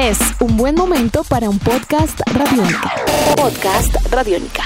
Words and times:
Es 0.00 0.18
un 0.40 0.56
buen 0.56 0.76
momento 0.76 1.24
para 1.24 1.50
un 1.50 1.58
podcast 1.58 2.18
radiónica. 2.32 2.90
Podcast 3.36 3.94
radiónica. 4.10 4.62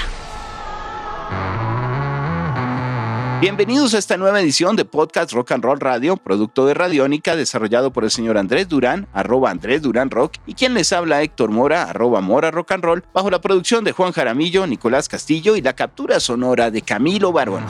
Bienvenidos 3.41 3.93
a 3.93 3.97
esta 3.97 4.15
nueva 4.15 4.39
edición 4.39 4.77
de 4.77 4.85
Podcast 4.85 5.33
Rock 5.33 5.51
and 5.51 5.65
Roll 5.65 5.81
Radio, 5.81 6.15
producto 6.15 6.65
de 6.65 6.73
Radiónica, 6.73 7.35
desarrollado 7.35 7.91
por 7.91 8.05
el 8.05 8.11
señor 8.11 8.37
Andrés 8.37 8.69
Durán, 8.69 9.09
arroba 9.11 9.49
Andrés 9.49 9.81
Durán 9.81 10.09
Rock, 10.09 10.35
y 10.47 10.53
quien 10.53 10.73
les 10.73 10.93
habla 10.93 11.21
Héctor 11.21 11.51
Mora, 11.51 11.83
arroba 11.83 12.21
Mora 12.21 12.49
Rock 12.49 12.71
and 12.71 12.85
Roll, 12.85 13.03
bajo 13.13 13.29
la 13.29 13.41
producción 13.41 13.83
de 13.83 13.91
Juan 13.91 14.13
Jaramillo, 14.13 14.65
Nicolás 14.65 15.09
Castillo 15.09 15.57
y 15.57 15.61
la 15.61 15.73
captura 15.73 16.21
sonora 16.21 16.71
de 16.71 16.81
Camilo 16.81 17.33
Barón. 17.33 17.65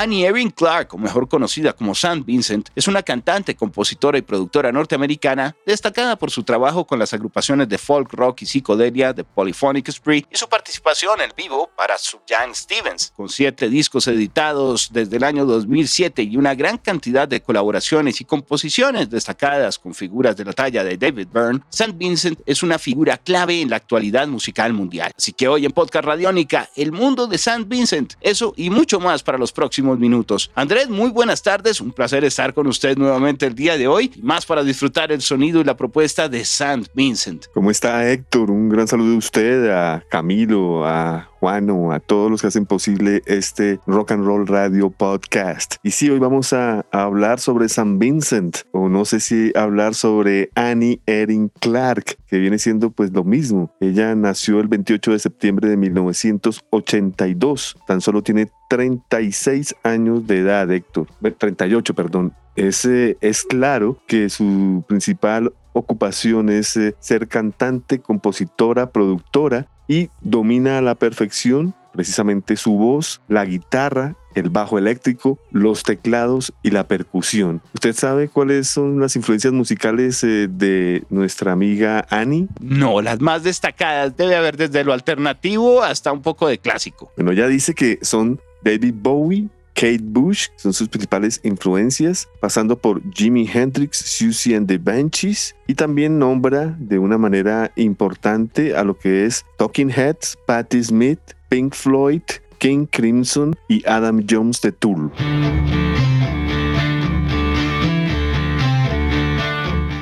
Annie 0.00 0.24
Erin 0.24 0.48
Clark, 0.48 0.94
o 0.94 0.96
mejor 0.96 1.28
conocida 1.28 1.74
como 1.74 1.94
Sam 1.94 2.24
Vincent, 2.24 2.70
es 2.74 2.88
una 2.88 3.02
cantante, 3.02 3.54
compositora 3.54 4.16
y 4.16 4.22
productora 4.22 4.72
norteamericana 4.72 5.54
destacada 5.66 6.16
por 6.16 6.30
su 6.30 6.42
trabajo 6.42 6.86
con 6.86 6.98
las 6.98 7.12
agrupaciones 7.12 7.68
de 7.68 7.76
folk 7.76 8.10
rock 8.14 8.40
y 8.40 8.46
psicodelia 8.46 9.12
de 9.12 9.24
Polyphonic 9.24 9.90
Spree 9.90 10.24
y 10.30 10.38
su 10.38 10.48
participación 10.48 11.20
en 11.20 11.30
vivo 11.36 11.68
para 11.76 11.96
Young 11.98 12.54
Stevens, 12.54 13.12
con 13.14 13.28
siete 13.28 13.68
discos 13.68 14.06
editados 14.06 14.88
desde 14.90 15.18
el 15.18 15.22
año 15.22 15.44
2007 15.44 16.22
y 16.22 16.38
una 16.38 16.54
gran 16.54 16.78
cantidad 16.78 17.28
de 17.28 17.42
colaboraciones 17.42 18.22
y 18.22 18.24
composiciones 18.24 19.10
destacadas 19.10 19.78
con 19.78 19.92
figuras 19.92 20.34
de 20.34 20.46
la 20.46 20.54
talla 20.54 20.82
de 20.82 20.96
David 20.96 21.28
Byrne. 21.30 21.60
Sam 21.68 21.98
Vincent 21.98 22.40
es 22.46 22.62
una 22.62 22.78
figura 22.78 23.18
clave 23.18 23.60
en 23.60 23.68
la 23.68 23.76
actualidad 23.76 24.26
musical 24.28 24.72
mundial. 24.72 25.12
Así 25.14 25.34
que 25.34 25.46
hoy 25.46 25.66
en 25.66 25.72
Podcast 25.72 26.06
Radiónica, 26.06 26.70
el 26.74 26.90
mundo 26.90 27.26
de 27.26 27.36
Sam 27.36 27.68
Vincent, 27.68 28.14
eso 28.22 28.54
y 28.56 28.70
mucho 28.70 28.98
más 28.98 29.22
para 29.22 29.36
los 29.36 29.52
próximos 29.52 29.89
minutos. 29.98 30.50
Andrés, 30.54 30.88
muy 30.88 31.10
buenas 31.10 31.42
tardes, 31.42 31.80
un 31.80 31.92
placer 31.92 32.24
estar 32.24 32.54
con 32.54 32.66
usted 32.66 32.96
nuevamente 32.96 33.46
el 33.46 33.54
día 33.54 33.76
de 33.76 33.88
hoy, 33.88 34.12
más 34.22 34.46
para 34.46 34.62
disfrutar 34.62 35.12
el 35.12 35.22
sonido 35.22 35.60
y 35.60 35.64
la 35.64 35.76
propuesta 35.76 36.28
de 36.28 36.40
St. 36.40 36.90
Vincent. 36.94 37.46
¿Cómo 37.52 37.70
está 37.70 38.10
Héctor? 38.10 38.50
Un 38.50 38.68
gran 38.68 38.86
saludo 38.86 39.14
a 39.14 39.18
usted, 39.18 39.70
a 39.70 40.04
Camilo, 40.08 40.86
a 40.86 41.29
Juano, 41.40 41.90
a 41.90 41.98
todos 42.00 42.30
los 42.30 42.42
que 42.42 42.48
hacen 42.48 42.66
posible 42.66 43.22
este 43.24 43.80
Rock 43.86 44.12
and 44.12 44.26
Roll 44.26 44.46
Radio 44.46 44.90
Podcast. 44.90 45.76
Y 45.82 45.92
sí, 45.92 46.10
hoy 46.10 46.18
vamos 46.18 46.52
a, 46.52 46.84
hablar 46.92 47.40
sobre 47.40 47.70
San 47.70 47.98
Vincent, 47.98 48.58
o 48.72 48.90
no 48.90 49.06
sé 49.06 49.20
si 49.20 49.50
hablar 49.56 49.94
sobre 49.94 50.50
Annie 50.54 51.00
Erin 51.06 51.50
Clark, 51.60 52.18
que 52.26 52.38
viene 52.38 52.58
siendo 52.58 52.90
pues 52.90 53.10
lo 53.12 53.24
mismo. 53.24 53.72
Ella 53.80 54.14
nació 54.14 54.60
el 54.60 54.68
28 54.68 55.12
de 55.12 55.18
septiembre 55.18 55.70
de 55.70 55.78
1982, 55.78 57.78
tan 57.86 58.02
solo 58.02 58.22
tiene 58.22 58.50
36 58.68 59.76
años 59.82 60.26
de 60.26 60.40
edad, 60.40 60.70
Héctor. 60.70 61.06
38, 61.38 61.94
perdón. 61.94 62.34
Es, 62.54 62.84
es 62.84 63.44
claro 63.44 63.96
que 64.06 64.28
su 64.28 64.84
principal 64.86 65.54
ocupación 65.72 66.50
es 66.50 66.76
eh, 66.76 66.94
ser 66.98 67.28
cantante, 67.28 68.00
compositora, 68.00 68.90
productora 68.90 69.68
y 69.90 70.08
domina 70.20 70.78
a 70.78 70.82
la 70.82 70.94
perfección 70.94 71.74
precisamente 71.92 72.56
su 72.56 72.74
voz, 72.74 73.20
la 73.26 73.44
guitarra, 73.44 74.14
el 74.36 74.48
bajo 74.48 74.78
eléctrico, 74.78 75.40
los 75.50 75.82
teclados 75.82 76.52
y 76.62 76.70
la 76.70 76.86
percusión. 76.86 77.60
¿Usted 77.74 77.94
sabe 77.94 78.28
cuáles 78.28 78.68
son 78.68 79.00
las 79.00 79.16
influencias 79.16 79.52
musicales 79.52 80.22
eh, 80.22 80.46
de 80.48 81.02
nuestra 81.10 81.50
amiga 81.50 82.06
Annie? 82.08 82.46
No, 82.60 83.02
las 83.02 83.20
más 83.20 83.42
destacadas 83.42 84.16
debe 84.16 84.36
haber 84.36 84.56
desde 84.56 84.84
lo 84.84 84.92
alternativo 84.92 85.82
hasta 85.82 86.12
un 86.12 86.22
poco 86.22 86.46
de 86.46 86.58
clásico. 86.58 87.10
Bueno, 87.16 87.32
ya 87.32 87.48
dice 87.48 87.74
que 87.74 87.98
son 88.02 88.40
David 88.62 88.94
Bowie, 88.96 89.48
Kate 89.80 90.02
Bush, 90.02 90.48
son 90.56 90.74
sus 90.74 90.90
principales 90.90 91.40
influencias, 91.42 92.28
pasando 92.38 92.76
por 92.78 93.00
Jimi 93.14 93.48
Hendrix, 93.50 93.96
Susie 93.96 94.54
and 94.54 94.68
the 94.68 94.76
Banshees, 94.76 95.56
y 95.66 95.74
también 95.74 96.18
nombra 96.18 96.76
de 96.78 96.98
una 96.98 97.16
manera 97.16 97.72
importante 97.76 98.76
a 98.76 98.84
lo 98.84 98.98
que 98.98 99.24
es 99.24 99.46
Talking 99.56 99.88
Heads, 99.88 100.36
Patti 100.46 100.84
Smith, 100.84 101.20
Pink 101.48 101.74
Floyd, 101.74 102.20
King 102.58 102.84
Crimson 102.90 103.56
y 103.68 103.82
Adam 103.88 104.22
Jones 104.28 104.60
de 104.60 104.72
Tool. 104.72 105.10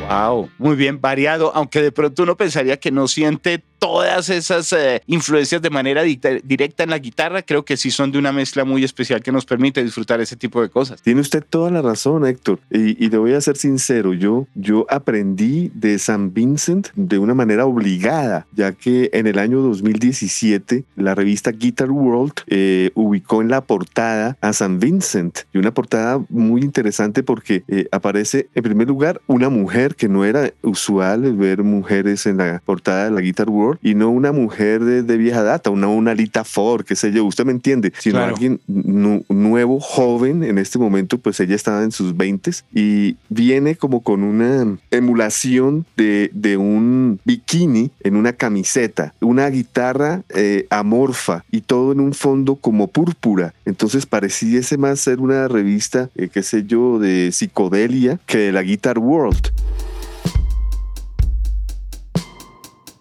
Wow, 0.08 0.50
muy 0.58 0.74
bien 0.74 1.00
variado, 1.00 1.52
aunque 1.54 1.82
de 1.82 1.92
pronto 1.92 2.24
uno 2.24 2.36
pensaría 2.36 2.80
que 2.80 2.90
no 2.90 3.06
siente 3.06 3.62
todas 3.78 4.28
esas 4.30 4.72
eh, 4.72 5.02
influencias 5.06 5.62
de 5.62 5.70
manera 5.70 6.02
directa 6.02 6.82
en 6.82 6.90
la 6.90 6.98
guitarra, 6.98 7.42
creo 7.42 7.64
que 7.64 7.76
sí 7.76 7.90
son 7.90 8.12
de 8.12 8.18
una 8.18 8.32
mezcla 8.32 8.64
muy 8.64 8.84
especial 8.84 9.22
que 9.22 9.32
nos 9.32 9.44
permite 9.44 9.82
disfrutar 9.82 10.20
ese 10.20 10.36
tipo 10.36 10.60
de 10.62 10.68
cosas. 10.68 11.00
Tiene 11.02 11.20
usted 11.20 11.44
toda 11.48 11.70
la 11.70 11.82
razón, 11.82 12.26
Héctor. 12.26 12.60
Y, 12.70 13.02
y 13.04 13.08
le 13.08 13.18
voy 13.18 13.34
a 13.34 13.40
ser 13.40 13.56
sincero, 13.56 14.14
yo, 14.14 14.46
yo 14.54 14.86
aprendí 14.88 15.70
de 15.74 15.98
San 15.98 16.32
Vincent 16.34 16.88
de 16.94 17.18
una 17.18 17.34
manera 17.34 17.66
obligada, 17.66 18.46
ya 18.52 18.72
que 18.72 19.10
en 19.12 19.26
el 19.26 19.38
año 19.38 19.60
2017 19.60 20.84
la 20.96 21.14
revista 21.14 21.52
Guitar 21.52 21.90
World 21.90 22.32
eh, 22.46 22.90
ubicó 22.94 23.42
en 23.42 23.48
la 23.48 23.60
portada 23.62 24.36
a 24.40 24.52
San 24.52 24.78
Vincent. 24.78 25.40
Y 25.52 25.58
una 25.58 25.72
portada 25.72 26.20
muy 26.28 26.62
interesante 26.62 27.22
porque 27.22 27.64
eh, 27.68 27.88
aparece 27.92 28.48
en 28.54 28.62
primer 28.62 28.88
lugar 28.88 29.20
una 29.26 29.48
mujer 29.48 29.94
que 29.94 30.08
no 30.08 30.24
era 30.24 30.52
usual 30.62 31.32
ver 31.34 31.62
mujeres 31.62 32.26
en 32.26 32.38
la 32.38 32.62
portada 32.64 33.04
de 33.04 33.10
la 33.10 33.20
Guitar 33.20 33.48
World 33.48 33.67
y 33.82 33.94
no 33.94 34.10
una 34.10 34.32
mujer 34.32 34.82
de, 34.84 35.16
vieja 35.18 35.42
data, 35.42 35.70
una, 35.70 35.88
una 35.88 36.14
Lita 36.14 36.44
Ford, 36.44 36.84
qué 36.84 36.96
sé 36.96 37.12
yo, 37.12 37.24
usted 37.24 37.44
me 37.44 37.52
entiende, 37.52 37.92
sino 37.98 38.20
alguien 38.20 38.60
nuevo, 38.66 39.80
joven, 39.80 40.44
en 40.44 40.58
este 40.58 40.78
momento 40.78 41.18
pues 41.18 41.40
ella 41.40 41.56
estaba 41.56 41.82
en 41.82 41.92
sus 41.92 42.16
20 42.16 42.38
y 42.72 43.16
viene 43.28 43.76
como 43.76 44.02
con 44.02 44.22
una 44.22 44.78
emulación 44.90 45.84
de, 45.96 46.30
de 46.32 46.56
un 46.56 47.20
bikini 47.24 47.90
en 48.00 48.16
una 48.16 48.32
camiseta, 48.32 49.14
una 49.20 49.48
guitarra 49.50 50.22
eh, 50.34 50.66
amorfa 50.70 51.44
y 51.50 51.62
todo 51.62 51.92
en 51.92 52.00
un 52.00 52.14
fondo 52.14 52.56
como 52.56 52.88
púrpura. 52.88 53.54
Entonces 53.64 54.06
pareciese 54.06 54.78
más 54.78 55.00
ser 55.00 55.20
una 55.20 55.48
revista, 55.48 56.10
eh, 56.14 56.28
qué 56.32 56.42
sé 56.42 56.64
yo, 56.64 56.98
de 56.98 57.30
psicodelia 57.32 58.20
que 58.26 58.38
de 58.38 58.52
la 58.52 58.62
Guitar 58.62 58.98
World. 58.98 59.52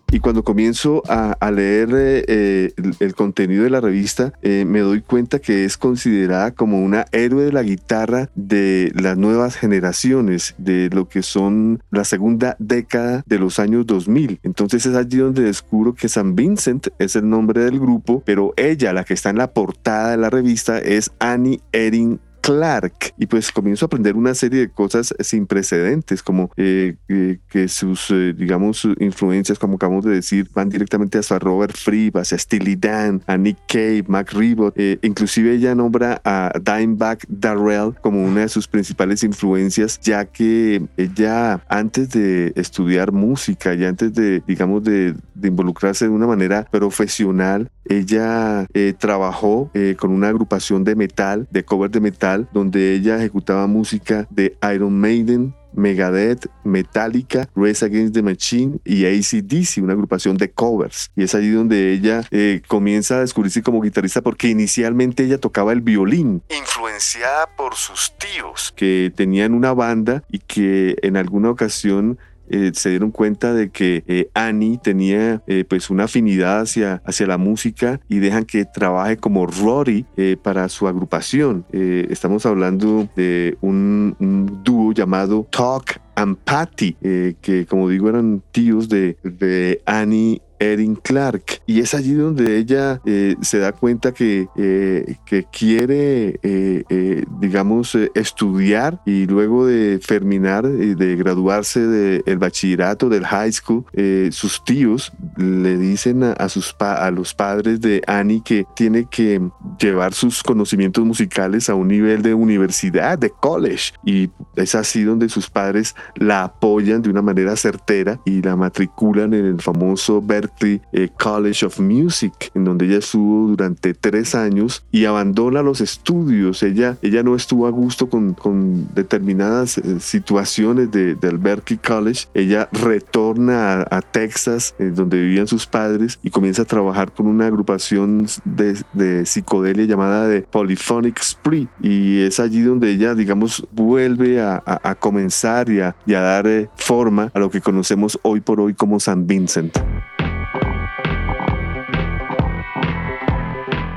Y 0.10 0.20
cuando 0.20 0.44
comienzo 0.44 1.04
a, 1.08 1.52
leer 1.52 1.90
eh, 1.94 2.74
el, 3.00 3.16
contenido 3.16 3.64
de 3.64 3.70
la 3.70 3.82
revista, 3.82 4.32
eh, 4.42 4.64
me 4.66 4.80
doy 4.80 5.02
cuenta 5.02 5.40
que 5.40 5.66
es 5.66 5.78
considerada 5.78 6.52
como 6.52 6.82
una 6.82 7.06
héroe 7.12 7.44
de 7.44 7.52
la 7.52 7.64
guitarra 7.64 8.30
de 8.36 8.92
las 8.96 9.18
nuevas 9.18 9.58
generaciones, 9.58 10.56
de 10.58 10.90
lo 10.94 11.10
que 11.10 11.24
son 11.24 11.84
la 11.92 12.06
segunda 12.06 12.56
década 12.60 13.24
de 13.26 13.40
los 13.40 13.60
años 13.60 13.86
2000. 13.86 14.40
Entonces 14.44 14.86
es 14.86 14.96
allí 14.96 15.18
donde 15.18 15.44
descubro 15.44 15.94
que 15.94 16.08
San 16.08 16.36
Vincent 16.36 16.88
es 17.00 17.18
el 17.18 17.30
nombre 17.30 17.66
del 17.66 17.80
grupo, 17.80 18.24
pero 18.26 18.54
ella, 18.56 18.94
la 18.94 19.04
que 19.04 19.14
está 19.14 19.30
en 19.30 19.38
la 19.38 19.52
portada 19.52 20.12
de 20.12 20.18
la 20.18 20.30
revista, 20.30 20.78
es 20.80 21.12
Annie 21.20 21.62
Erin 21.74 22.22
Clark. 22.48 23.14
Y 23.18 23.26
pues 23.26 23.52
comienzo 23.52 23.84
a 23.84 23.88
aprender 23.88 24.16
una 24.16 24.34
serie 24.34 24.62
de 24.62 24.70
cosas 24.70 25.14
sin 25.20 25.48
precedentes, 25.48 26.24
como 26.24 26.50
eh, 26.56 26.96
eh, 27.10 27.40
que 27.50 27.68
sus, 27.68 28.10
eh, 28.10 28.34
digamos, 28.34 28.88
influencias, 29.00 29.60
como 29.60 29.76
acabamos 29.76 30.06
de 30.06 30.12
decir, 30.12 30.50
van 30.54 30.70
directamente 30.70 31.18
hasta 31.18 31.40
Robert 31.40 31.76
Fripp, 31.76 32.16
hacia 32.16 32.38
Steely 32.38 32.78
Dan, 32.78 33.22
a 33.28 33.36
Nick 33.36 33.58
Cave, 33.68 34.06
Mac 34.08 34.32
Ribot. 34.32 34.74
inclusive 35.02 35.56
ella 35.56 35.76
nombra 35.76 36.22
a 36.24 36.54
Dimebag 36.58 37.20
Darrell 37.28 37.94
como 38.00 38.24
una 38.24 38.42
de 38.42 38.50
sus 38.50 38.66
principales 38.66 39.24
influencias, 39.24 40.00
ya 40.00 40.24
que 40.24 40.82
ella 40.96 41.62
antes 41.68 42.12
de 42.12 42.54
estudiar 42.56 43.12
música 43.12 43.74
y 43.74 43.84
antes 43.84 44.14
de, 44.14 44.42
digamos, 44.48 44.86
de 44.86 45.16
involucrarse 45.44 46.06
de 46.06 46.12
una 46.12 46.28
manera 46.28 46.64
profesional, 46.72 47.70
ella 47.90 48.68
trabajó 48.98 49.72
con 49.98 50.12
una 50.12 50.30
agrupación 50.30 50.84
de 50.84 50.96
metal, 50.96 51.48
de 51.52 51.64
cover 51.64 51.92
de 51.92 52.00
metal, 52.00 52.50
donde 52.54 52.94
ella 52.94 53.18
ejecutaba 53.18 53.68
música 53.68 54.28
de 54.30 54.58
Iron 54.74 55.00
Maiden, 55.00 55.54
Megadeth, 55.78 56.48
Metallica, 56.64 57.48
Race 57.56 57.86
Against 57.86 58.16
the 58.16 58.24
Machine 58.24 58.80
y 58.84 59.06
ACDC, 59.06 59.84
una 59.84 59.94
agrupación 59.94 60.36
de 60.36 60.52
covers. 60.52 61.12
Y 61.16 61.24
es 61.24 61.36
allí 61.36 61.52
donde 61.52 61.94
ella 61.94 62.24
eh, 62.32 62.62
comienza 62.68 63.18
a 63.18 63.20
descubrirse 63.22 63.62
como 63.62 63.82
guitarrista 63.82 64.22
porque 64.22 64.50
inicialmente 64.50 65.24
ella 65.24 65.38
tocaba 65.38 65.72
el 65.72 65.82
violín, 65.82 66.42
influenciada 66.50 67.56
por 67.56 67.76
sus 67.76 68.14
tíos 68.18 68.74
que 68.76 69.14
tenían 69.16 69.54
una 69.54 69.74
banda 69.74 70.24
y 70.30 70.40
que 70.40 70.96
en 71.04 71.16
alguna 71.16 71.52
ocasión 71.52 72.18
eh, 72.50 72.72
se 72.74 72.90
dieron 72.90 73.12
cuenta 73.12 73.54
de 73.54 73.70
que 73.70 74.04
eh, 74.08 74.30
Annie 74.34 74.80
tenía 74.82 75.42
eh, 75.48 75.66
pues 75.68 75.90
una 75.90 76.06
afinidad 76.06 76.62
hacia, 76.62 77.02
hacia 77.06 77.28
la 77.28 77.38
música 77.38 78.00
y 78.08 78.20
dejan 78.20 78.46
que 78.46 78.66
trabaje 78.66 79.18
como 79.18 79.46
Rory 79.46 80.06
para 80.42 80.70
su 80.70 80.88
agrupación. 80.88 81.66
estamos 81.72 82.46
hablando 82.46 83.08
de 83.16 83.58
un, 83.62 84.16
dúo 84.64 84.92
llamado 84.94 85.48
Talk 85.52 86.00
and 86.16 86.38
Patty, 86.38 86.94
que 87.42 87.66
como 87.70 87.90
digo 87.90 88.10
eran 88.10 88.42
tíos 88.52 88.90
de, 88.90 89.18
de 89.24 89.82
Annie 89.86 90.42
Erin 90.60 90.96
Clark. 90.96 91.62
Y 91.66 91.80
es 91.80 91.94
allí 91.94 92.14
donde 92.14 92.58
ella 92.58 93.02
eh, 93.06 93.36
se 93.42 93.60
da 93.60 93.72
cuenta 93.72 94.14
que, 94.14 94.48
eh, 94.56 95.16
que 95.26 95.46
quiere, 95.46 96.40
eh, 96.44 97.24
digamos, 97.40 97.96
estudiar 98.16 99.02
y 99.06 99.26
luego 99.26 99.66
de 99.66 100.00
terminar, 100.00 100.68
de 100.68 101.16
graduarse 101.16 101.80
del 101.80 102.38
bachillerato, 102.38 103.10
del 103.10 103.26
high 103.26 103.52
school, 103.52 103.86
sus 104.32 104.64
tíos 104.64 105.12
le 105.38 105.78
dicen 105.78 106.24
a, 106.24 106.50
sus 106.50 106.76
a 106.80 107.10
los 107.12 107.34
padres 107.34 107.82
de 107.82 108.02
Annie 108.08 108.42
que 108.44 108.66
tiene 108.76 109.08
que 109.10 109.42
llevar 109.80 110.14
sus 110.14 110.44
conocimientos 110.44 111.04
musicales 111.06 111.70
a 111.70 111.76
un 111.76 111.88
nivel 111.88 112.22
de 112.22 112.34
universidad, 112.34 113.18
de 113.18 113.30
college. 113.30 113.94
Y 114.06 114.30
es 114.56 114.76
así 114.76 115.04
donde 115.04 115.30
sus 115.30 115.50
padres 115.50 115.96
la 116.16 116.44
apoyan 116.44 117.02
de 117.02 117.10
una 117.10 117.22
manera 117.22 117.56
certera 117.56 118.20
y 118.26 118.42
la 118.42 118.56
matriculan 118.56 119.34
en 119.34 119.46
el 119.46 119.62
famoso 119.62 120.22
Berkeley 120.22 120.47
eh, 120.62 121.10
College 121.18 121.66
of 121.66 121.80
Music, 121.80 122.52
en 122.54 122.66
donde 122.66 122.86
ella 122.86 122.98
estuvo 122.98 123.48
durante 123.48 123.94
tres 123.94 124.36
años 124.36 124.86
y 124.92 125.06
abandona 125.06 125.62
los 125.62 125.82
estudios. 125.82 126.64
Ella, 126.64 126.98
ella 127.02 127.24
no 127.24 127.36
estuvo 127.36 127.68
a 127.68 127.70
gusto 127.70 128.10
con, 128.10 128.34
con 128.34 128.94
determinadas 128.94 129.78
eh, 129.78 130.00
situaciones 130.00 130.92
de, 130.92 131.16
del 131.16 131.38
Berkeley 131.38 131.80
College. 131.80 132.28
Ella 132.34 132.70
retorna 132.72 133.86
a, 133.90 134.02
Texas, 134.02 134.74
donde 134.80 135.20
vivían 135.20 135.48
sus 135.48 135.66
padres, 135.68 136.20
y 136.24 136.30
comienza 136.30 136.62
a 136.62 136.66
trabajar 136.66 137.12
con 137.12 137.28
una 137.28 137.48
agrupación 137.48 138.26
de, 138.46 138.78
de 138.94 139.26
psicodelia 139.26 139.86
llamada 139.86 140.28
de 140.28 140.42
Polyphonic 140.42 141.22
Spree. 141.22 141.68
Y 141.82 142.22
es 142.22 142.40
allí 142.40 142.62
donde 142.62 142.92
ella, 142.92 143.16
digamos, 143.16 143.68
vuelve 143.72 144.42
a, 144.42 144.62
a, 144.66 144.96
comenzar 144.96 145.70
y 145.70 145.82
a, 145.82 145.96
y 146.06 146.14
a 146.14 146.22
dar 146.22 146.48
eh, 146.48 146.70
forma 146.76 147.32
a 147.34 147.40
lo 147.40 147.50
que 147.50 147.62
conocemos 147.62 148.20
hoy 148.24 148.42
por 148.42 148.60
hoy 148.60 148.74
como 148.74 149.00
San 149.00 149.28
Vincent. 149.28 149.78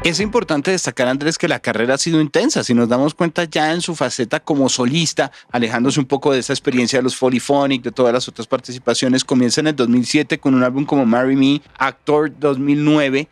Es 0.02 0.18
importante 0.18 0.70
destacar, 0.70 1.08
Andrés, 1.08 1.36
que 1.36 1.46
la 1.46 1.60
carrera 1.60 1.94
ha 1.94 1.98
sido 1.98 2.22
intensa. 2.22 2.64
Si 2.64 2.72
nos 2.72 2.88
damos 2.88 3.12
cuenta 3.12 3.44
ya 3.44 3.74
en 3.74 3.82
su 3.82 3.94
faceta 3.94 4.40
como 4.40 4.70
solista, 4.70 5.30
alejándose 5.52 6.00
un 6.00 6.06
poco 6.06 6.32
de 6.32 6.38
esa 6.38 6.54
experiencia 6.54 6.98
de 6.98 7.02
los 7.02 7.16
Polyphonic, 7.16 7.82
de 7.82 7.92
todas 7.92 8.14
las 8.14 8.26
otras 8.26 8.46
participaciones, 8.46 9.24
comienza 9.24 9.60
en 9.60 9.66
el 9.66 9.76
2007 9.76 10.38
con 10.38 10.54
un 10.54 10.62
álbum 10.62 10.86
como 10.86 11.04
Marry 11.04 11.36
Me, 11.36 11.60
Actor 11.76 12.32
2009, 12.38 13.28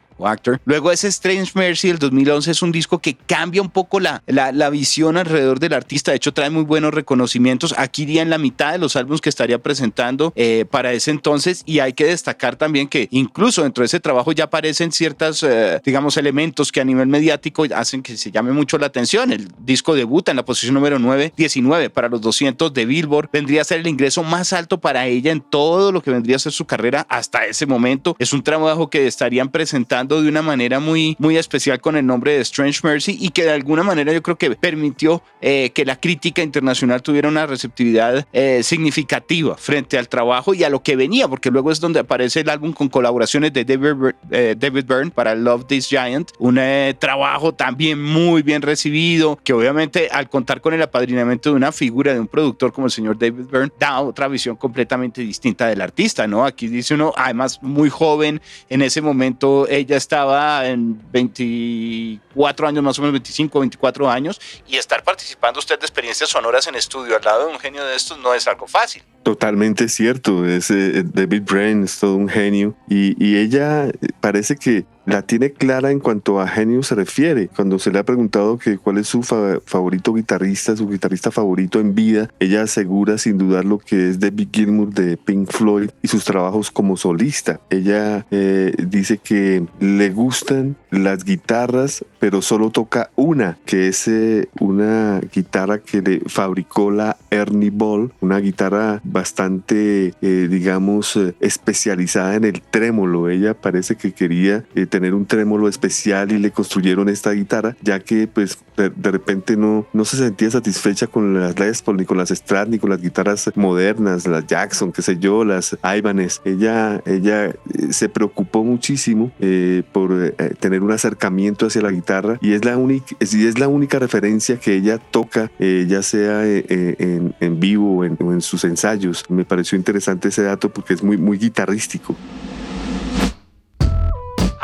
Luego 0.64 0.90
ese 0.90 1.08
Strange 1.08 1.52
Mercy 1.54 1.88
del 1.88 1.98
2011 1.98 2.50
es 2.50 2.62
un 2.62 2.72
disco 2.72 2.98
que 2.98 3.16
cambia 3.16 3.62
un 3.62 3.70
poco 3.70 4.00
la, 4.00 4.22
la, 4.26 4.70
visión 4.70 5.16
alrededor 5.16 5.60
del 5.60 5.72
artista. 5.72 6.10
De 6.10 6.16
hecho, 6.16 6.34
trae 6.34 6.50
muy 6.50 6.64
buenos 6.64 6.92
reconocimientos. 6.92 7.74
Aquí 7.78 8.02
iría 8.02 8.22
en 8.22 8.30
la 8.30 8.38
mitad 8.38 8.72
de 8.72 8.78
los 8.78 8.96
álbumes 8.96 9.20
que 9.20 9.28
estaría 9.28 9.58
presentando 9.58 10.32
eh, 10.36 10.64
para 10.70 10.92
ese 10.92 11.10
entonces. 11.10 11.62
Y 11.66 11.78
hay 11.78 11.92
que 11.92 12.04
destacar 12.04 12.56
también 12.56 12.88
que 12.88 13.08
incluso 13.10 13.62
dentro 13.62 13.82
de 13.82 13.86
ese 13.86 14.00
trabajo 14.00 14.32
ya 14.32 14.44
aparecen 14.44 14.92
ciertos, 14.92 15.42
eh, 15.42 15.80
digamos, 15.84 16.16
elementos 16.16 16.72
que 16.72 16.80
a 16.80 16.84
nivel 16.84 17.06
mediático 17.06 17.64
hacen 17.74 18.02
que 18.02 18.16
se 18.16 18.30
llame 18.30 18.52
mucho 18.52 18.76
la 18.78 18.86
atención. 18.86 19.32
El 19.32 19.48
disco 19.60 19.94
debuta 19.94 20.32
en 20.32 20.36
la 20.36 20.44
posición 20.44 20.74
número 20.74 20.98
9, 20.98 21.32
19 21.36 21.90
para 21.90 22.08
los 22.08 22.20
200 22.20 22.74
de 22.74 22.86
Billboard. 22.86 23.30
Vendría 23.32 23.62
a 23.62 23.64
ser 23.64 23.80
el 23.80 23.86
ingreso 23.86 24.22
más 24.22 24.52
alto 24.52 24.80
para 24.80 25.06
ella 25.06 25.32
en 25.32 25.40
todo 25.40 25.92
lo 25.92 26.02
que 26.02 26.10
vendría 26.10 26.36
a 26.36 26.40
ser 26.40 26.52
su 26.52 26.66
carrera 26.66 27.06
hasta 27.08 27.46
ese 27.46 27.66
momento. 27.66 28.16
Es 28.18 28.32
un 28.32 28.42
trabajo 28.42 28.90
que 28.90 29.06
estarían 29.06 29.48
presentando 29.48 30.07
de 30.08 30.28
una 30.28 30.42
manera 30.42 30.80
muy, 30.80 31.16
muy 31.18 31.36
especial 31.36 31.80
con 31.80 31.96
el 31.96 32.06
nombre 32.06 32.32
de 32.32 32.40
Strange 32.40 32.80
Mercy 32.82 33.16
y 33.20 33.30
que 33.30 33.44
de 33.44 33.50
alguna 33.50 33.82
manera 33.82 34.12
yo 34.12 34.22
creo 34.22 34.36
que 34.36 34.50
permitió 34.56 35.22
eh, 35.40 35.70
que 35.74 35.84
la 35.84 36.00
crítica 36.00 36.42
internacional 36.42 37.02
tuviera 37.02 37.28
una 37.28 37.46
receptividad 37.46 38.26
eh, 38.32 38.62
significativa 38.62 39.56
frente 39.56 39.98
al 39.98 40.08
trabajo 40.08 40.54
y 40.54 40.64
a 40.64 40.70
lo 40.70 40.82
que 40.82 40.96
venía, 40.96 41.28
porque 41.28 41.50
luego 41.50 41.70
es 41.70 41.80
donde 41.80 42.00
aparece 42.00 42.40
el 42.40 42.48
álbum 42.48 42.72
con 42.72 42.88
colaboraciones 42.88 43.52
de 43.52 43.64
David, 43.64 44.14
eh, 44.30 44.54
David 44.58 44.84
Byrne 44.86 45.10
para 45.10 45.34
Love 45.34 45.66
This 45.66 45.88
Giant, 45.88 46.30
un 46.38 46.58
trabajo 46.98 47.54
también 47.54 48.02
muy 48.02 48.42
bien 48.42 48.62
recibido, 48.62 49.38
que 49.44 49.52
obviamente 49.52 50.08
al 50.10 50.28
contar 50.28 50.60
con 50.60 50.74
el 50.74 50.82
apadrinamiento 50.82 51.50
de 51.50 51.56
una 51.56 51.72
figura 51.72 52.14
de 52.14 52.20
un 52.20 52.26
productor 52.26 52.72
como 52.72 52.86
el 52.86 52.90
señor 52.90 53.18
David 53.18 53.46
Byrne, 53.50 53.72
da 53.78 54.00
otra 54.00 54.28
visión 54.28 54.56
completamente 54.56 55.20
distinta 55.20 55.66
del 55.66 55.80
artista, 55.80 56.26
¿no? 56.26 56.44
Aquí 56.44 56.68
dice 56.68 56.94
uno, 56.94 57.12
además 57.16 57.62
muy 57.62 57.90
joven, 57.90 58.40
en 58.68 58.82
ese 58.82 59.00
momento 59.00 59.68
ella 59.68 59.96
estaba 59.98 60.66
en 60.66 61.00
24 61.12 62.66
años, 62.68 62.82
más 62.82 62.98
o 62.98 63.02
menos 63.02 63.12
25, 63.12 63.60
24 63.60 64.10
años, 64.10 64.40
y 64.66 64.76
estar 64.76 65.02
participando 65.02 65.60
usted 65.60 65.78
de 65.78 65.84
experiencias 65.86 66.30
sonoras 66.30 66.66
en 66.66 66.74
estudio 66.74 67.16
al 67.16 67.22
lado 67.22 67.46
de 67.46 67.52
un 67.52 67.58
genio 67.58 67.84
de 67.84 67.94
estos 67.94 68.18
no 68.18 68.34
es 68.34 68.48
algo 68.48 68.66
fácil. 68.66 69.02
Totalmente 69.22 69.88
cierto, 69.88 70.46
es, 70.46 70.70
eh, 70.70 71.02
David 71.04 71.42
Brain 71.42 71.84
es 71.84 71.98
todo 71.98 72.14
un 72.14 72.28
genio 72.28 72.74
y, 72.88 73.22
y 73.22 73.36
ella 73.36 73.90
parece 74.20 74.56
que 74.56 74.86
la 75.08 75.22
tiene 75.22 75.52
clara 75.52 75.90
en 75.90 76.00
cuanto 76.00 76.38
a 76.38 76.46
genio 76.46 76.82
se 76.82 76.94
refiere. 76.94 77.48
Cuando 77.48 77.78
se 77.78 77.90
le 77.90 77.98
ha 77.98 78.04
preguntado 78.04 78.58
que 78.58 78.76
cuál 78.76 78.98
es 78.98 79.08
su 79.08 79.22
favorito 79.22 80.12
guitarrista, 80.12 80.76
su 80.76 80.86
guitarrista 80.86 81.30
favorito 81.30 81.80
en 81.80 81.94
vida, 81.94 82.28
ella 82.40 82.62
asegura 82.62 83.16
sin 83.16 83.38
dudar 83.38 83.64
lo 83.64 83.78
que 83.78 84.10
es 84.10 84.20
David 84.20 84.48
Gilmour 84.52 84.92
de 84.92 85.16
Pink 85.16 85.50
Floyd 85.50 85.90
y 86.02 86.08
sus 86.08 86.24
trabajos 86.24 86.70
como 86.70 86.98
solista. 86.98 87.58
Ella 87.70 88.26
eh, 88.30 88.74
dice 88.86 89.16
que 89.16 89.64
le 89.80 90.10
gustan 90.10 90.76
las 90.90 91.24
guitarras, 91.24 92.04
pero 92.18 92.42
solo 92.42 92.68
toca 92.68 93.10
una, 93.16 93.56
que 93.64 93.88
es 93.88 94.08
eh, 94.08 94.50
una 94.60 95.20
guitarra 95.32 95.78
que 95.78 96.02
le 96.02 96.20
fabricó 96.26 96.90
la 96.90 97.16
Ernie 97.30 97.70
Ball, 97.70 98.12
una 98.20 98.38
guitarra 98.40 99.00
bastante, 99.04 100.12
eh, 100.20 100.48
digamos, 100.50 101.18
especializada 101.40 102.34
en 102.34 102.44
el 102.44 102.60
trémolo. 102.60 103.30
Ella 103.30 103.54
parece 103.54 103.96
que 103.96 104.12
quería 104.12 104.64
tener 104.90 104.97
tener 104.98 105.14
un 105.14 105.26
trémolo 105.26 105.68
especial 105.68 106.32
y 106.32 106.38
le 106.38 106.50
construyeron 106.50 107.08
esta 107.08 107.30
guitarra, 107.30 107.76
ya 107.82 108.00
que 108.00 108.26
pues 108.26 108.58
de, 108.76 109.10
repente 109.12 109.56
no, 109.56 109.86
no 109.92 110.04
se 110.04 110.16
sentía 110.16 110.50
satisfecha 110.50 111.06
con 111.06 111.38
las 111.38 111.56
Les 111.56 111.82
Paul, 111.82 111.98
ni 111.98 112.04
con 112.04 112.18
las 112.18 112.30
Strat, 112.30 112.68
ni 112.68 112.80
con 112.80 112.90
las 112.90 113.00
guitarras 113.00 113.48
modernas, 113.54 114.26
las 114.26 114.44
Jackson, 114.48 114.90
qué 114.90 115.02
sé 115.02 115.16
yo, 115.18 115.44
las 115.44 115.78
Ibanez. 115.84 116.40
Ella, 116.44 117.00
ella 117.06 117.46
eh, 117.46 117.54
se 117.90 118.08
preocupó 118.08 118.64
muchísimo 118.64 119.30
eh, 119.38 119.84
por 119.92 120.10
eh, 120.12 120.32
tener 120.58 120.82
un 120.82 120.90
acercamiento 120.90 121.66
hacia 121.66 121.82
la 121.82 121.92
guitarra 121.92 122.38
y 122.40 122.54
es 122.54 122.64
la 122.64 122.76
única, 122.76 123.14
es 123.20 123.58
la 123.60 123.68
única 123.68 124.00
referencia 124.00 124.58
que 124.58 124.74
ella 124.74 124.98
toca, 124.98 125.52
ya 125.60 126.02
sea 126.02 126.44
en, 126.44 127.36
en, 127.38 127.60
vivo 127.60 127.98
o 127.98 128.04
en, 128.04 128.16
en 128.18 128.40
sus 128.40 128.64
ensayos. 128.64 129.24
Me 129.28 129.44
pareció 129.44 129.78
interesante 129.78 130.26
ese 130.26 130.42
dato 130.42 130.70
porque 130.70 130.94
es 130.94 131.04
muy, 131.04 131.16
muy 131.16 131.38
guitarrístico. 131.38 132.16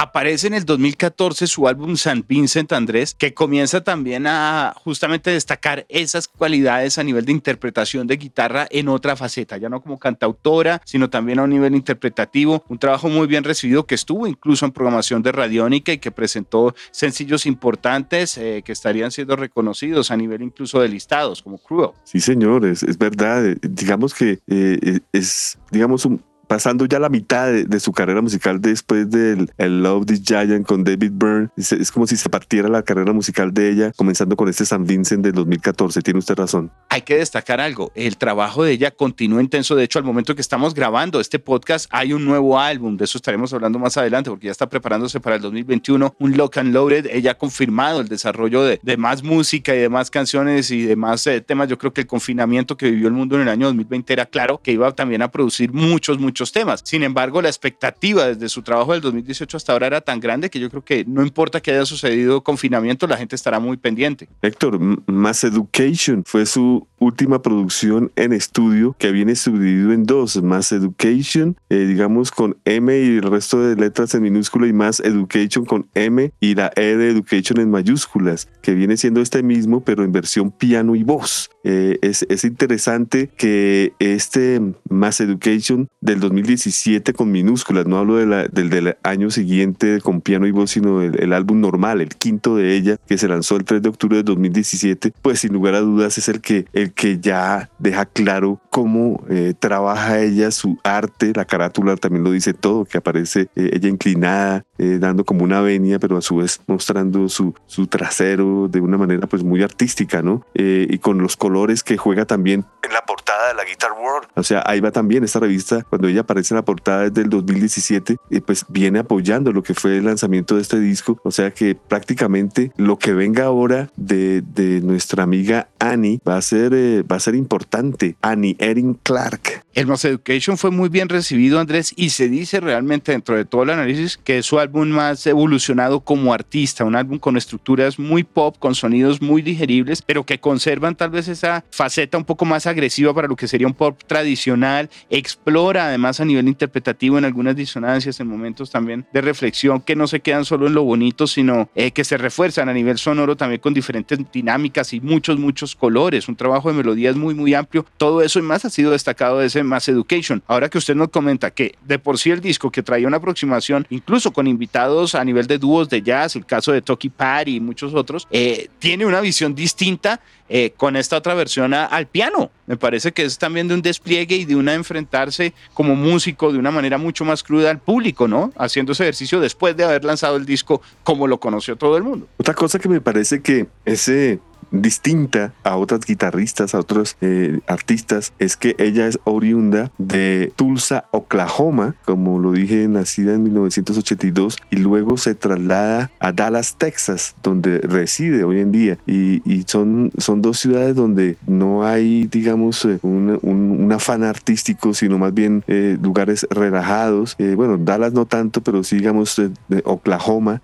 Aparece 0.04 0.48
en 0.48 0.52
el 0.52 0.66
2014 0.66 1.46
su 1.46 1.66
álbum 1.66 1.96
San 1.96 2.26
Vincent 2.28 2.74
Andrés, 2.74 3.14
que 3.14 3.32
comienza 3.32 3.82
también 3.82 4.26
a 4.26 4.74
justamente 4.76 5.30
destacar 5.30 5.86
esas 5.88 6.28
cualidades 6.28 6.98
a 6.98 7.02
nivel 7.02 7.24
de 7.24 7.32
interpretación 7.32 8.06
de 8.06 8.18
guitarra 8.18 8.66
en 8.68 8.90
otra 8.90 9.16
faceta, 9.16 9.56
ya 9.56 9.70
no 9.70 9.80
como 9.80 9.98
cantautora, 9.98 10.82
sino 10.84 11.08
también 11.08 11.38
a 11.38 11.44
un 11.44 11.50
nivel 11.50 11.74
interpretativo. 11.74 12.62
Un 12.68 12.78
trabajo 12.78 13.08
muy 13.08 13.26
bien 13.26 13.44
recibido 13.44 13.86
que 13.86 13.94
estuvo 13.94 14.26
incluso 14.26 14.66
en 14.66 14.72
programación 14.72 15.22
de 15.22 15.32
Radiónica 15.32 15.90
y 15.94 15.96
que 15.96 16.10
presentó 16.10 16.74
sencillos 16.90 17.46
importantes 17.46 18.36
eh, 18.36 18.60
que 18.62 18.72
estarían 18.72 19.10
siendo 19.10 19.36
reconocidos 19.36 20.10
a 20.10 20.18
nivel 20.18 20.42
incluso 20.42 20.82
de 20.82 20.88
listados, 20.88 21.40
como 21.40 21.56
Cruel. 21.56 21.92
Sí, 22.04 22.20
señores, 22.20 22.82
es 22.82 22.98
verdad. 22.98 23.56
Digamos 23.62 24.12
que 24.12 24.38
eh, 24.48 25.00
es, 25.14 25.58
digamos, 25.70 26.04
un, 26.04 26.22
pasando 26.46 26.86
ya 26.86 26.98
la 26.98 27.08
mitad 27.08 27.52
de, 27.52 27.80
su 27.80 27.92
carrera 27.92 28.22
musical 28.22 28.60
después 28.60 29.10
del 29.10 29.50
el 29.58 29.82
Love 29.82 30.06
This 30.06 30.22
Giant 30.22 30.66
con 30.66 30.84
David 30.84 31.12
Byrne. 31.14 31.48
Es, 31.56 31.90
como 31.90 32.06
si 32.06 32.16
se 32.16 32.28
partiera 32.28 32.68
la 32.68 32.82
carrera 32.82 33.12
musical 33.12 33.52
de 33.52 33.70
ella, 33.70 33.92
comenzando 33.96 34.36
con 34.36 34.48
este 34.48 34.64
San 34.64 34.84
Vincent 34.84 35.22
del 35.22 35.32
2014. 35.32 36.00
Tiene 36.02 36.18
usted 36.18 36.34
razón. 36.36 36.70
Hay 36.88 37.02
que 37.02 37.16
destacar 37.16 37.60
algo. 37.60 37.92
El 37.94 38.16
trabajo 38.16 38.64
de 38.64 38.72
ella 38.72 38.90
continúa 38.90 39.42
intenso. 39.42 39.74
De 39.74 39.84
hecho, 39.84 39.98
al 39.98 40.04
momento 40.04 40.34
que 40.34 40.40
estamos 40.40 40.74
grabando 40.74 41.20
este 41.20 41.38
podcast, 41.38 41.86
hay 41.90 42.12
un 42.12 42.24
nuevo 42.24 42.58
álbum. 42.58 42.96
De 42.96 43.04
eso 43.04 43.18
estaremos 43.18 43.52
hablando 43.52 43.78
más 43.78 43.96
adelante, 43.96 44.30
porque 44.30 44.46
ya 44.46 44.52
está 44.52 44.68
preparándose 44.68 45.20
para 45.20 45.36
el 45.36 45.42
2021. 45.42 46.14
Un 46.18 46.36
Lock 46.36 46.58
and 46.58 46.72
Loaded. 46.72 47.06
Ella 47.10 47.32
ha 47.32 47.38
confirmado 47.38 48.00
el 48.00 48.08
desarrollo 48.08 48.62
de, 48.62 48.80
de 48.82 48.96
más 48.96 49.22
música 49.22 49.74
y 49.74 49.78
de 49.78 49.88
más 49.88 50.10
canciones 50.10 50.70
y 50.70 50.82
de 50.82 50.96
más 50.96 51.26
eh, 51.26 51.40
temas. 51.40 51.68
Yo 51.68 51.78
creo 51.78 51.92
que 51.92 52.02
el 52.02 52.06
confinamiento 52.06 52.76
que 52.76 52.90
vivió 52.90 53.08
el 53.08 53.14
mundo 53.14 53.36
en 53.36 53.42
el 53.42 53.48
año 53.48 53.66
2020 53.66 54.12
era 54.12 54.26
claro 54.26 54.60
que 54.62 54.72
iba 54.72 54.90
también 54.92 55.22
a 55.22 55.30
producir 55.30 55.72
muchos, 55.72 56.18
temas. 56.52 56.82
Sin 56.84 57.02
embargo, 57.02 57.42
la 57.42 57.48
expectativa 57.48 58.26
desde 58.26 58.48
su 58.48 58.62
trabajo 58.62 58.92
del 58.92 59.00
2018 59.00 59.56
hasta 59.56 59.72
ahora 59.72 59.86
era 59.86 60.00
tan 60.00 60.20
grande 60.20 60.50
que 60.50 60.60
yo 60.60 60.70
creo 60.70 60.84
que 60.84 61.04
no 61.06 61.22
importa 61.22 61.60
que 61.60 61.70
haya 61.70 61.86
sucedido 61.86 62.42
confinamiento, 62.42 63.06
la 63.06 63.16
gente 63.16 63.36
estará 63.36 63.58
muy 63.58 63.76
pendiente. 63.76 64.28
Héctor, 64.42 64.78
Mass 65.06 65.44
Education 65.44 66.24
fue 66.26 66.46
su 66.46 66.86
última 66.98 67.42
producción 67.42 68.10
en 68.16 68.32
estudio 68.32 68.96
que 68.98 69.12
viene 69.12 69.36
subdividido 69.36 69.92
en 69.92 70.04
dos, 70.04 70.42
Mass 70.42 70.72
Education, 70.72 71.56
eh, 71.68 71.86
digamos 71.86 72.30
con 72.30 72.56
M 72.64 72.96
y 72.96 73.16
el 73.18 73.22
resto 73.22 73.60
de 73.60 73.76
letras 73.76 74.14
en 74.14 74.22
minúscula 74.22 74.66
y 74.66 74.72
Mass 74.72 75.00
Education 75.00 75.64
con 75.64 75.88
M 75.94 76.32
y 76.40 76.54
la 76.54 76.72
E 76.76 76.96
de 76.96 77.10
Education 77.10 77.60
en 77.60 77.70
mayúsculas, 77.70 78.48
que 78.62 78.74
viene 78.74 78.96
siendo 78.96 79.20
este 79.20 79.42
mismo 79.42 79.84
pero 79.84 80.04
en 80.04 80.12
versión 80.12 80.50
piano 80.50 80.94
y 80.94 81.02
voz. 81.02 81.50
Eh, 81.64 81.98
es, 82.02 82.26
es 82.28 82.44
interesante 82.44 83.30
que 83.36 83.92
este 83.98 84.60
Mass 84.88 85.20
Education 85.20 85.88
del 86.00 86.20
2017 86.24 87.12
con 87.12 87.30
minúsculas, 87.30 87.86
no 87.86 87.98
hablo 87.98 88.16
de 88.16 88.26
la, 88.26 88.48
del, 88.48 88.70
del 88.70 88.96
año 89.02 89.30
siguiente 89.30 90.00
con 90.00 90.20
piano 90.20 90.46
y 90.46 90.50
voz, 90.50 90.70
sino 90.70 91.02
el, 91.02 91.20
el 91.22 91.32
álbum 91.32 91.60
normal, 91.60 92.00
el 92.00 92.10
quinto 92.10 92.56
de 92.56 92.74
ella, 92.74 92.96
que 93.06 93.18
se 93.18 93.28
lanzó 93.28 93.56
el 93.56 93.64
3 93.64 93.82
de 93.82 93.88
octubre 93.88 94.16
de 94.16 94.22
2017, 94.22 95.12
pues 95.22 95.40
sin 95.40 95.52
lugar 95.52 95.74
a 95.74 95.80
dudas 95.80 96.18
es 96.18 96.28
el 96.28 96.40
que, 96.40 96.66
el 96.72 96.92
que 96.92 97.18
ya 97.20 97.70
deja 97.78 98.06
claro 98.06 98.60
cómo 98.70 99.24
eh, 99.28 99.54
trabaja 99.58 100.20
ella 100.20 100.50
su 100.50 100.78
arte, 100.82 101.32
la 101.34 101.44
carátula 101.44 101.96
también 101.96 102.24
lo 102.24 102.30
dice 102.30 102.54
todo, 102.54 102.84
que 102.84 102.98
aparece 102.98 103.48
eh, 103.54 103.70
ella 103.72 103.88
inclinada, 103.88 104.64
eh, 104.78 104.98
dando 105.00 105.24
como 105.24 105.44
una 105.44 105.60
venia, 105.60 105.98
pero 105.98 106.16
a 106.16 106.22
su 106.22 106.36
vez 106.36 106.60
mostrando 106.66 107.28
su, 107.28 107.54
su 107.66 107.86
trasero 107.86 108.68
de 108.68 108.80
una 108.80 108.98
manera 108.98 109.26
pues 109.26 109.42
muy 109.42 109.62
artística, 109.62 110.22
¿no? 110.22 110.44
y 110.54 110.98
con 110.98 111.18
los 111.18 111.36
colores 111.36 111.82
que 111.82 111.96
juega 111.96 112.24
también 112.24 112.64
en 112.82 112.92
la 112.92 113.02
portada 113.02 113.48
de 113.48 113.54
la 113.54 113.64
Guitar 113.64 113.92
World. 113.92 114.28
O 114.34 114.42
sea, 114.42 114.62
ahí 114.66 114.80
va 114.80 114.90
también 114.90 115.24
esta 115.24 115.40
revista, 115.40 115.82
cuando 115.88 116.08
ella 116.08 116.13
aparece 116.20 116.54
en 116.54 116.56
la 116.56 116.64
portada 116.64 117.08
desde 117.08 117.22
el 117.22 117.30
2017, 117.30 118.16
pues 118.46 118.64
viene 118.68 119.00
apoyando 119.00 119.52
lo 119.52 119.62
que 119.62 119.74
fue 119.74 119.98
el 119.98 120.04
lanzamiento 120.04 120.56
de 120.56 120.62
este 120.62 120.78
disco. 120.80 121.20
O 121.24 121.30
sea 121.30 121.52
que 121.52 121.74
prácticamente 121.74 122.72
lo 122.76 122.98
que 122.98 123.12
venga 123.12 123.44
ahora 123.44 123.90
de, 123.96 124.42
de 124.42 124.80
nuestra 124.80 125.22
amiga 125.22 125.68
Annie 125.78 126.20
va 126.26 126.36
a 126.36 126.42
ser, 126.42 126.72
eh, 126.74 127.02
va 127.02 127.16
a 127.16 127.20
ser 127.20 127.34
importante. 127.34 128.16
Annie 128.22 128.56
Erin 128.58 128.94
Clark. 129.02 129.64
Mass 129.86 130.04
Education 130.04 130.56
fue 130.56 130.70
muy 130.70 130.88
bien 130.88 131.08
recibido, 131.08 131.58
Andrés, 131.58 131.92
y 131.96 132.10
se 132.10 132.28
dice 132.28 132.60
realmente 132.60 133.12
dentro 133.12 133.36
de 133.36 133.44
todo 133.44 133.64
el 133.64 133.70
análisis 133.70 134.16
que 134.16 134.38
es 134.38 134.46
su 134.46 134.58
álbum 134.58 134.88
más 134.88 135.26
evolucionado 135.26 136.00
como 136.00 136.32
artista, 136.32 136.84
un 136.84 136.94
álbum 136.94 137.18
con 137.18 137.36
estructuras 137.36 137.98
muy 137.98 138.22
pop, 138.22 138.56
con 138.58 138.74
sonidos 138.74 139.20
muy 139.20 139.42
digeribles, 139.42 140.00
pero 140.00 140.24
que 140.24 140.38
conservan 140.38 140.94
tal 140.94 141.10
vez 141.10 141.28
esa 141.28 141.64
faceta 141.70 142.16
un 142.16 142.24
poco 142.24 142.44
más 142.44 142.66
agresiva 142.66 143.12
para 143.12 143.28
lo 143.28 143.36
que 143.36 143.48
sería 143.48 143.66
un 143.66 143.74
pop 143.74 143.98
tradicional, 144.06 144.88
explora 145.10 145.86
además 145.86 146.03
a 146.04 146.24
nivel 146.24 146.48
interpretativo 146.48 147.18
en 147.18 147.24
algunas 147.24 147.56
disonancias, 147.56 148.20
en 148.20 148.28
momentos 148.28 148.70
también 148.70 149.06
de 149.12 149.20
reflexión 149.20 149.80
que 149.80 149.96
no 149.96 150.06
se 150.06 150.20
quedan 150.20 150.44
solo 150.44 150.66
en 150.66 150.74
lo 150.74 150.84
bonito, 150.84 151.26
sino 151.26 151.68
eh, 151.74 151.90
que 151.90 152.04
se 152.04 152.16
refuerzan 152.16 152.68
a 152.68 152.72
nivel 152.72 152.98
sonoro 152.98 153.36
también 153.36 153.60
con 153.60 153.74
diferentes 153.74 154.18
dinámicas 154.32 154.92
y 154.92 155.00
muchos, 155.00 155.38
muchos 155.38 155.74
colores, 155.74 156.28
un 156.28 156.36
trabajo 156.36 156.68
de 156.68 156.76
melodías 156.76 157.16
muy, 157.16 157.34
muy 157.34 157.54
amplio, 157.54 157.86
todo 157.96 158.22
eso 158.22 158.38
y 158.38 158.42
más 158.42 158.64
ha 158.64 158.70
sido 158.70 158.92
destacado 158.92 159.38
de 159.38 159.46
ese 159.46 159.62
Mass 159.62 159.88
Education. 159.88 160.42
Ahora 160.46 160.68
que 160.68 160.78
usted 160.78 160.94
nos 160.94 161.08
comenta 161.08 161.50
que 161.50 161.74
de 161.84 161.98
por 161.98 162.18
sí 162.18 162.30
el 162.30 162.40
disco 162.40 162.70
que 162.70 162.82
traía 162.82 163.08
una 163.08 163.16
aproximación, 163.16 163.86
incluso 163.90 164.32
con 164.32 164.46
invitados 164.46 165.14
a 165.14 165.24
nivel 165.24 165.46
de 165.46 165.58
dúos 165.58 165.88
de 165.88 166.02
jazz, 166.02 166.36
el 166.36 166.46
caso 166.46 166.72
de 166.72 166.82
Toki 166.82 167.08
Parry 167.08 167.56
y 167.56 167.60
muchos 167.60 167.94
otros, 167.94 168.26
eh, 168.30 168.68
tiene 168.78 169.06
una 169.06 169.20
visión 169.20 169.54
distinta 169.54 170.20
eh, 170.48 170.72
con 170.76 170.96
esta 170.96 171.16
otra 171.16 171.34
versión 171.34 171.74
al 171.74 172.06
piano. 172.06 172.50
Me 172.66 172.76
parece 172.76 173.12
que 173.12 173.24
es 173.24 173.38
también 173.38 173.68
de 173.68 173.74
un 173.74 173.82
despliegue 173.82 174.36
y 174.36 174.44
de 174.44 174.56
una 174.56 174.74
enfrentarse 174.74 175.54
como 175.72 175.96
músico 175.96 176.52
de 176.52 176.58
una 176.58 176.70
manera 176.70 176.98
mucho 176.98 177.24
más 177.24 177.42
cruda 177.42 177.70
al 177.70 177.78
público, 177.78 178.28
¿no? 178.28 178.52
Haciendo 178.56 178.92
ese 178.92 179.04
ejercicio 179.04 179.40
después 179.40 179.76
de 179.76 179.84
haber 179.84 180.04
lanzado 180.04 180.36
el 180.36 180.46
disco 180.46 180.82
como 181.02 181.26
lo 181.26 181.38
conoció 181.38 181.76
todo 181.76 181.96
el 181.96 182.02
mundo. 182.02 182.28
Otra 182.38 182.54
cosa 182.54 182.78
que 182.78 182.88
me 182.88 183.00
parece 183.00 183.42
que 183.42 183.66
ese 183.84 184.38
distinta 184.70 185.52
a 185.62 185.76
otras 185.76 186.00
guitarristas, 186.06 186.74
a 186.74 186.78
otros 186.78 187.16
eh, 187.20 187.60
artistas, 187.66 188.32
es 188.38 188.56
que 188.56 188.74
ella 188.78 189.06
es 189.06 189.18
oriunda 189.24 189.90
de 189.98 190.52
Tulsa, 190.56 191.06
Oklahoma, 191.10 191.96
como 192.04 192.38
lo 192.38 192.52
dije, 192.52 192.88
nacida 192.88 193.34
en 193.34 193.44
1982, 193.44 194.56
y 194.70 194.76
luego 194.76 195.16
se 195.16 195.34
traslada 195.34 196.10
a 196.18 196.32
Dallas, 196.32 196.76
Texas, 196.76 197.34
donde 197.42 197.78
reside 197.78 198.44
hoy 198.44 198.60
en 198.60 198.72
día. 198.72 198.98
Y, 199.06 199.42
son, 199.66 200.10
son 200.18 200.42
dos 200.42 200.58
ciudades 200.58 200.94
donde 200.94 201.36
no 201.46 201.86
hay, 201.86 202.26
digamos, 202.26 202.84
eh, 202.84 202.98
un, 203.02 203.90
afán 203.92 204.24
artístico, 204.24 204.92
sino 204.92 205.18
más 205.18 205.32
bien 205.32 205.62
eh, 205.68 205.96
lugares 206.02 206.46
relajados. 206.50 207.36
bueno, 207.56 207.78
Dallas 207.78 208.12
no 208.12 208.26
tanto, 208.26 208.60
pero 208.60 208.82
sí, 208.82 208.96
digamos, 208.96 209.40
de 209.68 209.82
Oklahoma. 209.84 210.60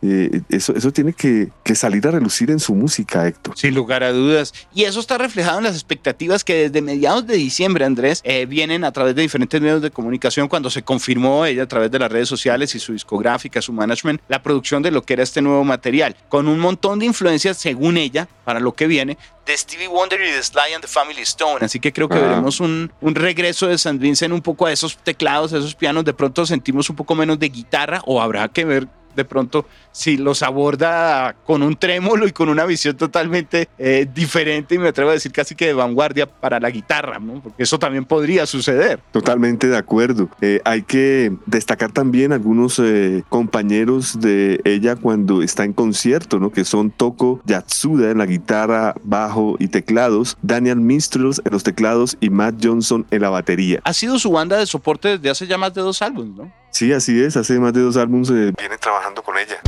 eso, 0.49 0.75
eso 0.75 0.93
tiene 0.93 1.13
que, 1.13 1.51
que 1.63 1.75
salir 1.75 2.07
a 2.07 2.11
relucir 2.11 2.51
en 2.51 2.59
su 2.59 2.75
música, 2.75 3.27
Héctor. 3.27 3.57
Sin 3.57 3.75
lugar 3.91 4.05
a 4.05 4.13
dudas. 4.13 4.55
Y 4.73 4.85
eso 4.85 5.01
está 5.01 5.19
reflejado 5.19 5.59
en 5.59 5.65
las 5.65 5.75
expectativas 5.75 6.45
que 6.45 6.69
desde 6.69 6.81
mediados 6.81 7.27
de 7.27 7.35
diciembre, 7.35 7.85
Andrés, 7.85 8.21
eh, 8.25 8.47
vienen 8.47 8.85
a 8.85 8.93
través 8.93 9.17
de 9.17 9.23
diferentes 9.23 9.61
medios 9.61 9.83
de 9.83 9.91
comunicación 9.91 10.47
cuando 10.47 10.71
se 10.71 10.83
confirmó 10.83 11.45
ella 11.45 11.65
a 11.65 11.67
través 11.67 11.91
de 11.91 11.99
las 11.99 12.11
redes 12.13 12.29
sociales 12.29 12.73
y 12.77 12.79
su 12.79 12.93
discográfica, 12.93 13.61
su 13.61 13.73
management, 13.73 14.21
la 14.29 14.43
producción 14.43 14.83
de 14.83 14.93
lo 14.93 15.03
que 15.03 15.15
era 15.15 15.25
este 15.25 15.43
nuevo 15.43 15.65
material, 15.65 16.15
con 16.29 16.47
un 16.47 16.61
montón 16.61 17.01
de 17.01 17.07
influencias, 17.07 17.57
según 17.57 17.97
ella, 17.97 18.29
para 18.45 18.61
lo 18.61 18.75
que 18.75 18.87
viene, 18.87 19.19
de 19.45 19.57
Stevie 19.57 19.89
Wonder 19.89 20.21
y 20.21 20.31
de 20.31 20.43
Sly 20.43 20.75
and 20.75 20.83
the 20.83 20.89
Family 20.89 21.23
Stone. 21.23 21.65
Así 21.65 21.81
que 21.81 21.93
creo 21.93 22.09
que 22.09 22.19
veremos 22.19 22.61
un, 22.61 22.93
un, 23.01 23.15
regreso 23.17 23.67
de 23.67 23.75
St. 23.75 23.99
Vincent 23.99 24.33
un 24.33 24.43
poco 24.43 24.67
a 24.67 24.73
esos 24.73 24.97
teclados, 24.99 25.53
a 25.53 25.59
esos 25.59 25.75
pianos. 25.75 26.05
De 26.05 26.13
pronto 26.13 26.47
sentimos 26.47 26.89
un 26.89 26.95
poco 26.95 27.17
menos 27.17 27.39
de 27.41 27.49
guitarra 27.49 28.01
o 28.07 28.23
habrá 28.23 28.47
que 28.49 28.65
ver 28.65 28.87
de 29.15 29.25
pronto 29.25 29.67
si 29.93 30.17
los 30.17 30.43
aborda 30.43 31.35
con 31.45 31.63
un 31.63 31.77
trémolo 31.77 32.27
y 32.27 32.33
con 32.33 32.49
una 32.49 32.65
visión 32.65 32.97
totalmente 32.97 33.69
eh, 33.79 34.09
diferente 34.13 34.75
y 34.75 34.79
me 34.79 34.89
atrevo 34.89 35.11
a 35.11 35.15
decir 35.15 35.33
casi 35.33 35.55
que 35.55 35.67
de 35.67 35.75
vanguardia 35.75 36.27
para 36.27 36.61
la 36.61 36.71
guitarra, 36.71 37.19
¿no? 37.19 37.41
porque 37.43 37.63
eso 37.63 37.79
también 37.79 38.05
podría 38.05 38.47
suceder. 38.47 39.01
Totalmente 39.13 39.69
de 39.69 39.77
acuerdo. 39.77 40.29
Eh, 40.41 40.61
hay 40.65 40.83
que 40.83 41.33
destacar 41.47 41.93
también 41.93 42.33
algunos 42.33 42.79
eh, 42.79 43.25
compañeros 43.29 44.21
de 44.21 44.61
ella 44.65 44.97
cuando 44.97 45.43
está 45.43 45.65
en 45.65 45.73
concierto, 45.73 46.39
¿no? 46.39 46.51
que 46.51 46.65
son 46.65 46.91
Toko 46.91 47.41
Yatsuda 47.45 48.11
en 48.11 48.19
la 48.19 48.27
guitarra, 48.27 48.95
bajo 49.03 49.57
y 49.59 49.69
teclados, 49.69 50.37
Daniel 50.43 50.81
Minstrels 50.81 51.41
en 51.45 51.53
los 51.53 51.63
teclados 51.63 52.17
y 52.21 52.31
Matt 52.31 52.57
Johnson 52.63 53.07
en 53.11 53.23
la 53.23 53.31
batería. 53.31 53.81
Ha 53.85 53.93
sido 53.93 54.19
su 54.19 54.31
banda 54.31 54.59
de 54.59 54.67
soporte 54.67 55.19
desde 55.19 55.31
hace 55.31 55.47
ya 55.47 55.59
más 55.59 55.75
de 55.75 55.81
dos 55.83 56.03
álbumes, 56.03 56.37
¿no? 56.37 56.60
Sí, 56.71 56.93
así 56.93 57.23
es. 57.23 57.37
Hace 57.37 57.59
más 57.59 57.73
de 57.73 57.81
dos 57.81 57.97
álbumes 57.97 58.31
viene 58.31 58.79
trabajando 58.79 59.23
con 59.23 59.37
ella. 59.39 59.61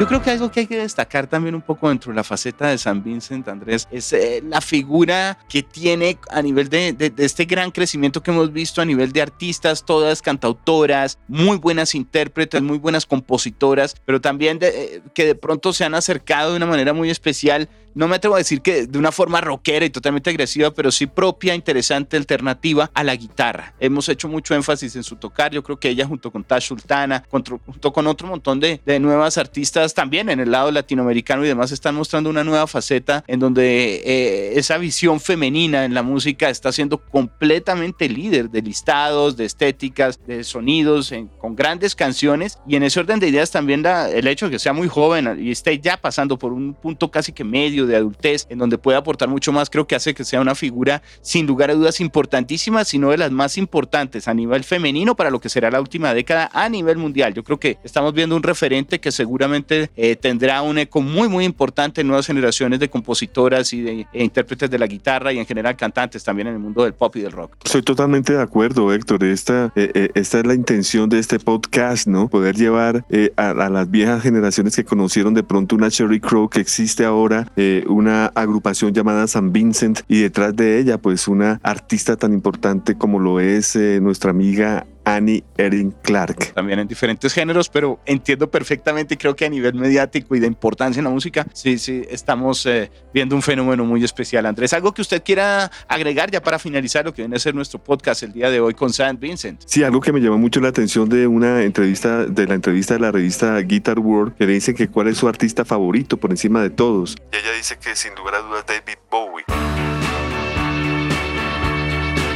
Yo 0.00 0.08
creo 0.08 0.20
que 0.20 0.30
algo 0.30 0.50
que 0.50 0.60
hay 0.60 0.66
que 0.66 0.76
destacar 0.76 1.28
también 1.28 1.54
un 1.54 1.62
poco 1.62 1.88
dentro 1.88 2.10
de 2.10 2.16
la 2.16 2.24
faceta 2.24 2.66
de 2.66 2.78
San 2.78 3.04
Vincent, 3.04 3.46
Andrés, 3.46 3.86
es 3.92 4.12
eh, 4.12 4.42
la 4.44 4.60
figura 4.60 5.38
que 5.48 5.62
tiene 5.62 6.18
a 6.30 6.42
nivel 6.42 6.68
de, 6.68 6.92
de, 6.92 7.12
este 7.18 7.44
gran 7.44 7.70
crecimiento 7.70 8.20
que 8.20 8.32
hemos 8.32 8.52
visto 8.52 8.82
a 8.82 8.84
nivel 8.84 9.12
de 9.12 9.22
artistas, 9.22 9.84
todas 9.84 10.20
cantautoras, 10.20 11.20
muy 11.28 11.58
buenas 11.58 11.94
intérpretes, 11.94 12.60
muy 12.60 12.78
buenas 12.78 13.06
compositoras, 13.06 13.94
pero 14.04 14.20
también 14.20 14.58
de, 14.58 14.68
eh, 14.68 15.02
que 15.14 15.26
de 15.26 15.36
pronto 15.36 15.72
se 15.72 15.84
han 15.84 15.94
acercado 15.94 16.50
de 16.50 16.56
una 16.56 16.66
manera 16.66 16.92
muy 16.92 17.08
especial 17.08 17.68
no 17.94 18.08
me 18.08 18.16
atrevo 18.16 18.34
a 18.34 18.38
decir 18.38 18.60
que 18.60 18.86
de 18.86 18.98
una 18.98 19.12
forma 19.12 19.40
rockera 19.40 19.84
y 19.84 19.90
totalmente 19.90 20.30
agresiva, 20.30 20.72
pero 20.72 20.90
sí 20.90 21.06
propia, 21.06 21.54
interesante, 21.54 22.16
alternativa 22.16 22.90
a 22.92 23.04
la 23.04 23.14
guitarra. 23.14 23.74
Hemos 23.78 24.08
hecho 24.08 24.28
mucho 24.28 24.54
énfasis 24.54 24.96
en 24.96 25.04
su 25.04 25.16
tocar. 25.16 25.52
Yo 25.52 25.62
creo 25.62 25.78
que 25.78 25.88
ella, 25.88 26.06
junto 26.06 26.30
con 26.30 26.44
Tash 26.44 26.66
Sultana, 26.68 27.24
junto 27.30 27.92
con 27.92 28.06
otro 28.06 28.26
montón 28.26 28.60
de, 28.60 28.80
nuevas 29.04 29.38
artistas 29.38 29.92
también 29.92 30.30
en 30.30 30.40
el 30.40 30.50
lado 30.50 30.70
latinoamericano 30.70 31.44
y 31.44 31.48
demás, 31.48 31.72
están 31.72 31.94
mostrando 31.94 32.30
una 32.30 32.44
nueva 32.44 32.66
faceta 32.66 33.24
en 33.26 33.40
donde 33.40 34.02
eh, 34.04 34.58
esa 34.58 34.78
visión 34.78 35.20
femenina 35.20 35.84
en 35.84 35.94
la 35.94 36.02
música 36.02 36.48
está 36.48 36.72
siendo 36.72 36.98
completamente 36.98 38.08
líder 38.08 38.50
de 38.50 38.62
listados, 38.62 39.36
de 39.36 39.44
estéticas, 39.44 40.18
de 40.26 40.44
sonidos, 40.44 41.12
con 41.38 41.54
grandes 41.54 41.94
canciones. 41.94 42.58
Y 42.66 42.76
en 42.76 42.84
ese 42.84 43.00
orden 43.00 43.20
de 43.20 43.28
ideas 43.28 43.50
también 43.50 43.84
el 43.84 44.26
hecho 44.26 44.46
de 44.46 44.52
que 44.52 44.58
sea 44.58 44.72
muy 44.72 44.88
joven 44.88 45.38
y 45.40 45.50
esté 45.50 45.78
ya 45.78 45.96
pasando 45.96 46.38
por 46.38 46.52
un 46.52 46.74
punto 46.74 47.10
casi 47.10 47.32
que 47.32 47.44
medio 47.44 47.83
de 47.86 47.96
adultez, 47.96 48.46
en 48.48 48.58
donde 48.58 48.78
puede 48.78 48.98
aportar 48.98 49.28
mucho 49.28 49.52
más, 49.52 49.70
creo 49.70 49.86
que 49.86 49.94
hace 49.94 50.14
que 50.14 50.24
sea 50.24 50.40
una 50.40 50.54
figura 50.54 51.02
sin 51.20 51.46
lugar 51.46 51.70
a 51.70 51.74
dudas 51.74 52.00
importantísima, 52.00 52.84
sino 52.84 53.10
de 53.10 53.18
las 53.18 53.30
más 53.30 53.58
importantes 53.58 54.28
a 54.28 54.34
nivel 54.34 54.64
femenino 54.64 55.14
para 55.14 55.30
lo 55.30 55.40
que 55.40 55.48
será 55.48 55.70
la 55.70 55.80
última 55.80 56.14
década 56.14 56.50
a 56.52 56.68
nivel 56.68 56.96
mundial. 56.96 57.34
Yo 57.34 57.42
creo 57.44 57.58
que 57.58 57.78
estamos 57.84 58.12
viendo 58.14 58.36
un 58.36 58.42
referente 58.42 59.00
que 59.00 59.12
seguramente 59.12 59.90
eh, 59.96 60.16
tendrá 60.16 60.62
un 60.62 60.78
eco 60.78 61.00
muy, 61.00 61.28
muy 61.28 61.44
importante 61.44 62.00
en 62.00 62.08
nuevas 62.08 62.26
generaciones 62.26 62.80
de 62.80 62.88
compositoras 62.88 63.72
y 63.72 63.82
de 63.82 64.06
e 64.12 64.24
intérpretes 64.24 64.70
de 64.70 64.78
la 64.78 64.86
guitarra 64.86 65.32
y 65.32 65.38
en 65.38 65.46
general 65.46 65.76
cantantes 65.76 66.22
también 66.24 66.48
en 66.48 66.54
el 66.54 66.60
mundo 66.60 66.84
del 66.84 66.94
pop 66.94 67.14
y 67.16 67.20
del 67.20 67.32
rock. 67.32 67.56
Soy 67.64 67.82
totalmente 67.82 68.32
de 68.32 68.42
acuerdo, 68.42 68.92
Héctor. 68.92 69.24
Esta, 69.24 69.72
eh, 69.76 69.90
eh, 69.94 70.10
esta 70.14 70.40
es 70.40 70.46
la 70.46 70.54
intención 70.54 71.08
de 71.08 71.18
este 71.18 71.38
podcast, 71.38 72.06
¿no? 72.06 72.28
Poder 72.28 72.56
llevar 72.56 73.04
a, 73.36 73.54
las 73.54 73.90
viejas 73.90 74.22
generaciones 74.22 74.76
que 74.76 74.84
conocieron 74.84 75.34
de 75.34 75.42
pronto 75.42 75.76
una 75.76 75.90
Cherry 75.90 76.20
Crow 76.20 76.48
que 76.48 76.60
existe 76.60 77.04
ahora, 77.04 77.50
una 77.88 78.26
agrupación 78.26 78.92
llamada 78.92 79.26
San 79.26 79.52
Vincent 79.52 80.00
y 80.08 80.20
detrás 80.20 80.54
de 80.54 80.78
ella 80.78 80.98
pues 80.98 81.28
una 81.28 81.60
artista 81.62 82.16
tan 82.16 82.32
importante 82.32 82.96
como 82.96 83.18
lo 83.18 83.40
es 83.40 83.74
eh, 83.76 83.98
nuestra 84.00 84.30
amiga 84.30 84.86
Annie 85.04 85.44
Erin 85.56 85.94
Clark. 86.02 86.52
También 86.54 86.78
en 86.78 86.88
diferentes 86.88 87.32
géneros, 87.32 87.68
pero 87.68 88.00
entiendo 88.06 88.50
perfectamente, 88.50 89.16
creo 89.16 89.36
que 89.36 89.44
a 89.44 89.48
nivel 89.48 89.74
mediático 89.74 90.34
y 90.34 90.40
de 90.40 90.46
importancia 90.46 91.00
en 91.00 91.04
la 91.04 91.10
música, 91.10 91.46
sí, 91.52 91.78
sí, 91.78 92.02
estamos 92.08 92.64
eh, 92.66 92.90
viendo 93.12 93.36
un 93.36 93.42
fenómeno 93.42 93.84
muy 93.84 94.02
especial. 94.04 94.46
Andrés, 94.46 94.72
¿algo 94.72 94.92
que 94.92 95.02
usted 95.02 95.22
quiera 95.22 95.70
agregar 95.88 96.30
ya 96.30 96.42
para 96.42 96.58
finalizar 96.58 97.04
lo 97.04 97.12
que 97.12 97.22
viene 97.22 97.36
a 97.36 97.38
ser 97.38 97.54
nuestro 97.54 97.82
podcast 97.82 98.22
el 98.22 98.32
día 98.32 98.50
de 98.50 98.60
hoy 98.60 98.74
con 98.74 98.92
San 98.92 99.18
Vincent? 99.18 99.62
Sí, 99.66 99.82
algo 99.82 100.00
que 100.00 100.12
me 100.12 100.20
llamó 100.20 100.38
mucho 100.38 100.60
la 100.60 100.68
atención 100.68 101.08
de 101.08 101.26
una 101.26 101.62
entrevista, 101.62 102.24
de 102.24 102.46
la 102.46 102.54
entrevista 102.54 102.94
de 102.94 103.00
la 103.00 103.12
revista 103.12 103.58
Guitar 103.60 103.98
World, 103.98 104.36
que 104.36 104.46
le 104.46 104.52
dice 104.54 104.74
que 104.74 104.88
cuál 104.88 105.08
es 105.08 105.18
su 105.18 105.28
artista 105.28 105.64
favorito 105.64 106.16
por 106.16 106.30
encima 106.30 106.62
de 106.62 106.70
todos. 106.70 107.16
Y 107.32 107.36
ella 107.36 107.52
dice 107.56 107.76
que 107.78 107.94
sin 107.94 108.14
lugar 108.14 108.36
a 108.36 108.38
dudas 108.38 108.64
David 108.66 108.98
Bowie. 109.10 109.73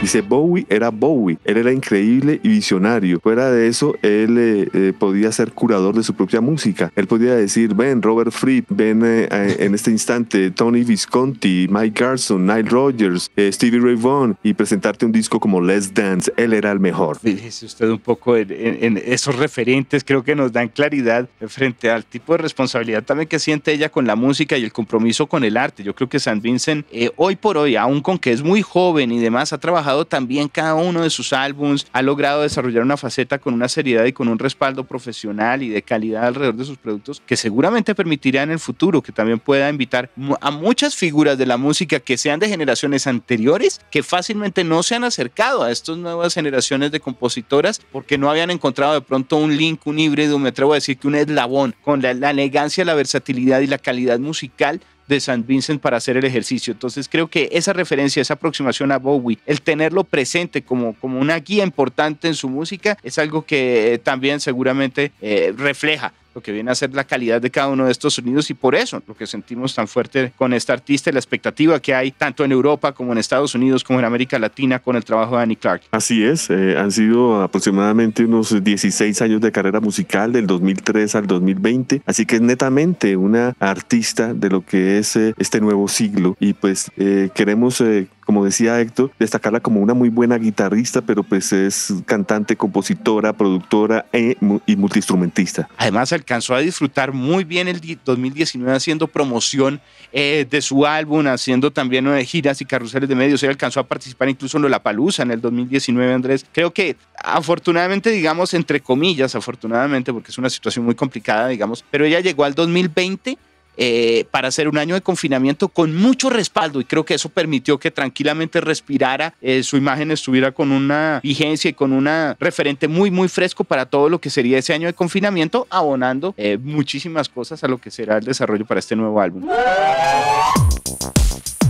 Dice, 0.09 0.23
Bowie 0.23 0.65
era 0.71 0.89
Bowie, 0.89 1.37
él 1.45 1.59
era 1.59 1.71
increíble 1.71 2.41
y 2.43 2.49
visionario. 2.49 3.21
Fuera 3.21 3.51
de 3.51 3.69
eso, 3.69 3.95
él 4.01 4.39
eh, 4.39 4.69
eh, 4.73 4.93
podía 4.99 5.31
ser 5.33 5.53
curador 5.53 5.95
de 5.95 6.03
su 6.03 6.15
propia 6.15 6.41
música. 6.41 6.91
Él 6.97 7.07
podía 7.07 7.35
decir, 7.35 7.75
ven, 7.75 8.01
Robert 8.01 8.33
Fripp, 8.33 8.65
ven 8.71 9.03
eh, 9.05 9.29
en 9.31 9.75
este 9.75 9.91
instante 9.91 10.51
Tony 10.51 10.83
Visconti, 10.83 11.67
Mike 11.69 12.03
Garson, 12.03 12.47
Nile 12.47 12.71
Rogers, 12.71 13.31
Stevie 13.37 13.81
Ray 13.81 13.97
Vaughan 13.97 14.35
y 14.43 14.55
presentarte 14.55 15.05
un 15.05 15.13
disco 15.13 15.39
como 15.39 15.61
Let's 15.61 15.93
Dance. 15.93 16.33
Él 16.39 16.55
era 16.55 16.73
el 16.73 16.81
mejor. 16.81 17.19
Fíjese 17.19 17.67
usted 17.67 17.91
un 17.91 17.99
poco 17.99 18.35
en, 18.35 18.99
esos 19.05 19.37
referentes, 19.37 20.05
creo 20.05 20.25
que 20.25 20.35
nos 20.35 20.53
dan 20.53 20.69
claridad 20.69 21.29
frente 21.49 21.91
al 21.91 22.07
tipo 22.07 22.33
de 22.33 22.39
responsabilidad 22.39 23.03
también 23.03 23.29
que 23.29 23.39
siente 23.39 23.73
ella 23.73 23.91
con 23.91 24.07
la 24.07 24.17
música 24.17 24.57
y 24.57 24.65
el 24.65 24.73
compromiso 24.73 25.27
con 25.27 25.45
el 25.45 25.59
arte. 25.59 25.83
Yo 25.83 25.95
creo 25.95 26.09
que 26.09 26.19
San 26.19 26.41
Vincent, 26.41 26.87
hoy 27.17 27.37
por 27.37 27.59
hoy, 27.59 27.77
aún 27.77 28.01
con 28.01 28.19
que 28.19 28.33
es 28.33 28.43
muy 28.43 28.63
joven 28.63 29.13
y 29.13 29.19
demás, 29.19 29.53
ha 29.53 29.59
trabajado 29.59 29.98
también 30.07 30.49
cada 30.49 30.75
uno 30.75 31.03
de 31.03 31.11
sus 31.11 31.33
álbums, 31.33 31.87
ha 31.93 32.03
logrado 32.03 32.43
desarrollar 32.43 32.83
una 32.83 32.97
faceta 32.97 33.39
con 33.39 33.55
una 33.55 33.69
seriedad 33.69 34.05
y 34.05 34.13
con 34.13 34.29
un 34.29 34.39
respaldo 34.39 34.85
profesional 34.85 35.63
y 35.63 35.69
de 35.69 35.83
calidad 35.83 36.27
alrededor 36.27 36.57
de 36.57 36.65
sus 36.65 36.79
productos 36.79 37.23
que 37.27 37.37
seguramente 37.37 37.95
permitirá 37.95 38.43
en 38.43 38.51
el 38.51 38.59
futuro 38.59 39.03
que 39.03 39.13
también 39.13 39.39
pueda 39.39 39.69
invitar 39.69 40.11
a 40.41 40.51
muchas 40.51 40.95
figuras 40.95 41.39
de 41.39 41.47
la 41.47 41.57
música 41.57 42.01
que 42.01 42.19
sean 42.19 42.41
de 42.41 42.49
generaciones 42.49 43.07
anteriores 43.07 43.81
que 43.91 44.03
fácilmente 44.03 44.65
no 44.65 44.83
se 44.83 44.95
han 44.95 45.05
acercado 45.05 45.63
a 45.63 45.71
estas 45.71 45.97
nuevas 45.97 46.35
generaciones 46.35 46.91
de 46.91 47.01
compositoras 47.01 47.81
porque 47.93 48.19
no 48.19 48.31
habían 48.31 48.51
encontrado 48.51 48.95
de 48.95 49.01
pronto 49.01 49.37
un 49.37 49.57
link, 49.57 49.87
un 49.87 49.99
híbrido, 49.99 50.39
me 50.39 50.51
atrevo 50.51 50.73
a 50.73 50.77
decir 50.77 50.99
que 50.99 51.09
un 51.09 51.15
eslabón 51.15 51.75
con 51.83 52.03
la, 52.03 52.15
la 52.15 52.31
elegancia, 52.31 52.85
la 52.85 52.95
versatilidad 52.95 53.61
y 53.61 53.67
la 53.67 53.79
calidad 53.79 54.19
musical 54.19 54.81
de 55.09 55.17
St. 55.17 55.43
Vincent 55.47 55.81
para 55.81 55.97
hacer 55.97 56.17
el 56.17 56.25
ejercicio. 56.25 56.73
Entonces 56.73 57.09
creo 57.09 57.29
que 57.29 57.49
esa 57.53 57.73
referencia, 57.73 58.23
esa 58.23 58.35
aproximación 58.35 58.93
a 58.93 58.99
Bowie, 58.99 59.39
el 59.47 59.61
tenerlo 59.63 60.05
presente 60.05 60.63
como, 60.63 60.95
como 60.95 61.19
una 61.19 61.39
guía 61.39 61.65
importante 61.65 62.29
en 62.29 62.35
su 62.35 62.49
música, 62.49 62.99
es 63.03 63.19
algo 63.19 63.43
que 63.43 63.95
eh, 63.95 63.99
también 63.99 64.41
seguramente 64.41 65.13
eh, 65.21 65.53
refleja 65.57 66.13
lo 66.39 66.43
que 66.43 66.53
viene 66.53 66.71
a 66.71 66.75
ser 66.77 66.95
la 66.95 67.03
calidad 67.03 67.43
de 67.43 67.51
cada 67.51 67.67
uno 67.67 67.87
de 67.87 67.91
estos 67.91 68.15
sonidos 68.15 68.49
y 68.49 68.55
por 68.55 68.77
eso 68.77 69.03
lo 69.09 69.17
que 69.17 69.27
sentimos 69.27 69.75
tan 69.75 69.89
fuerte 69.89 70.33
con 70.37 70.53
esta 70.53 70.73
artista 70.73 71.11
y 71.11 71.13
la 71.13 71.19
expectativa 71.19 71.81
que 71.81 71.93
hay 71.97 72.13
tanto 72.13 72.45
en 72.45 72.53
Europa 72.53 72.93
como 72.93 73.11
en 73.11 73.19
Estados 73.19 73.57
Unidos 73.57 73.83
como 73.83 73.99
en 73.99 74.05
América 74.05 74.39
Latina 74.39 74.79
con 74.79 74.95
el 74.95 75.05
trabajo 75.05 75.37
de 75.37 75.43
Annie 75.43 75.57
Clark. 75.57 75.83
Así 75.91 76.23
es, 76.23 76.49
eh, 76.51 76.79
han 76.79 76.93
sido 76.93 77.43
aproximadamente 77.43 78.25
unos 78.25 78.63
16 78.63 79.21
años 79.21 79.41
de 79.41 79.51
carrera 79.51 79.81
musical 79.81 80.33
del 80.33 80.47
2003 80.47 81.17
al 81.17 81.27
2020, 81.27 82.03
así 82.07 82.25
que 82.25 82.37
es 82.37 82.43
netamente 82.43 83.17
una 83.17 83.57
artista 83.59 84.33
de 84.33 84.49
lo 84.49 84.65
que 84.65 84.99
es 84.99 85.17
eh, 85.17 85.35
este 85.39 85.61
nuevo 85.61 85.89
siglo 85.89 86.37
y 86.39 86.53
pues 86.53 86.93
eh, 86.99 87.31
queremos 87.35 87.83
como 88.29 88.45
decía 88.45 88.79
Héctor, 88.79 89.11
destacarla 89.19 89.61
como 89.61 89.81
una 89.81 89.95
muy 89.95 90.11
buena 90.11 90.37
guitarrista, 90.37 91.01
pero 91.01 91.23
pues 91.23 91.51
es 91.51 91.95
cantante, 92.05 92.57
compositora, 92.57 93.33
productora 93.33 94.05
e, 94.13 94.37
y 94.67 94.77
multiinstrumentista. 94.77 95.67
Además 95.79 96.13
alcanzó 96.13 96.55
a 96.55 96.59
disfrutar 96.59 97.15
muy 97.15 97.45
bien 97.45 97.69
el 97.69 97.81
2019 98.05 98.77
haciendo 98.77 99.09
promoción 99.09 99.81
eh, 100.13 100.47
de 100.51 100.61
su 100.61 100.85
álbum, 100.85 101.27
haciendo 101.27 101.71
también 101.71 102.07
eh, 102.07 102.23
giras 102.27 102.61
y 102.61 102.67
carruseles 102.67 103.09
de 103.09 103.15
medios. 103.15 103.43
Él 103.45 103.49
alcanzó 103.49 103.81
a 103.81 103.85
participar 103.85 104.29
incluso 104.29 104.59
en 104.59 104.71
La 104.71 104.83
Palusa 104.83 105.23
en 105.23 105.31
el 105.31 105.41
2019, 105.41 106.13
Andrés. 106.13 106.45
Creo 106.53 106.71
que 106.71 106.97
afortunadamente, 107.25 108.11
digamos, 108.11 108.53
entre 108.53 108.81
comillas, 108.83 109.35
afortunadamente, 109.37 110.13
porque 110.13 110.33
es 110.33 110.37
una 110.37 110.51
situación 110.51 110.85
muy 110.85 110.95
complicada, 110.95 111.49
digamos, 111.49 111.83
pero 111.91 112.05
ella 112.05 112.21
llegó 112.21 112.45
al 112.45 112.55
2020 112.55 113.39
eh, 113.81 114.27
para 114.33 114.49
hacer 114.49 114.69
un 114.69 114.77
año 114.77 114.97
de 114.97 115.01
confinamiento 115.01 115.69
con 115.69 115.95
mucho 115.95 116.31
respaldo 116.31 116.81
y 116.81 116.85
creo 116.85 117.05
que 117.05 117.15
eso 117.15 117.29
permitió 117.29 117.79
que 117.79 117.93
tranquilamente 117.93 118.61
respirara, 118.61 119.35
eh, 119.41 119.63
su 119.63 119.77
imagen 119.77 120.11
estuviera 120.11 120.51
con 120.51 120.73
una 120.73 121.21
vigencia 121.23 121.71
y 121.71 121.75
con 121.75 121.93
una 121.93 122.37
referente 122.41 122.89
muy, 122.89 123.13
muy 123.13 123.29
fresco 123.29 123.63
para 123.63 123.87
todo 123.87 124.09
lo 124.09 124.21
que 124.21 124.31
sería 124.31 124.59
ese 124.59 124.75
año 124.75 124.89
de 124.89 124.95
confinamiento, 124.95 125.69
abonando 125.71 126.35
eh, 126.37 126.59
muchísimas 126.61 127.29
cosas 127.29 127.63
a 127.63 127.69
lo 127.69 127.79
que 127.79 127.93
será 127.93 128.19
el 128.19 128.25
desarrollo 128.25 128.67
para 128.67 128.81
este 128.81 128.97
nuevo 128.97 129.21
álbum. 129.21 129.47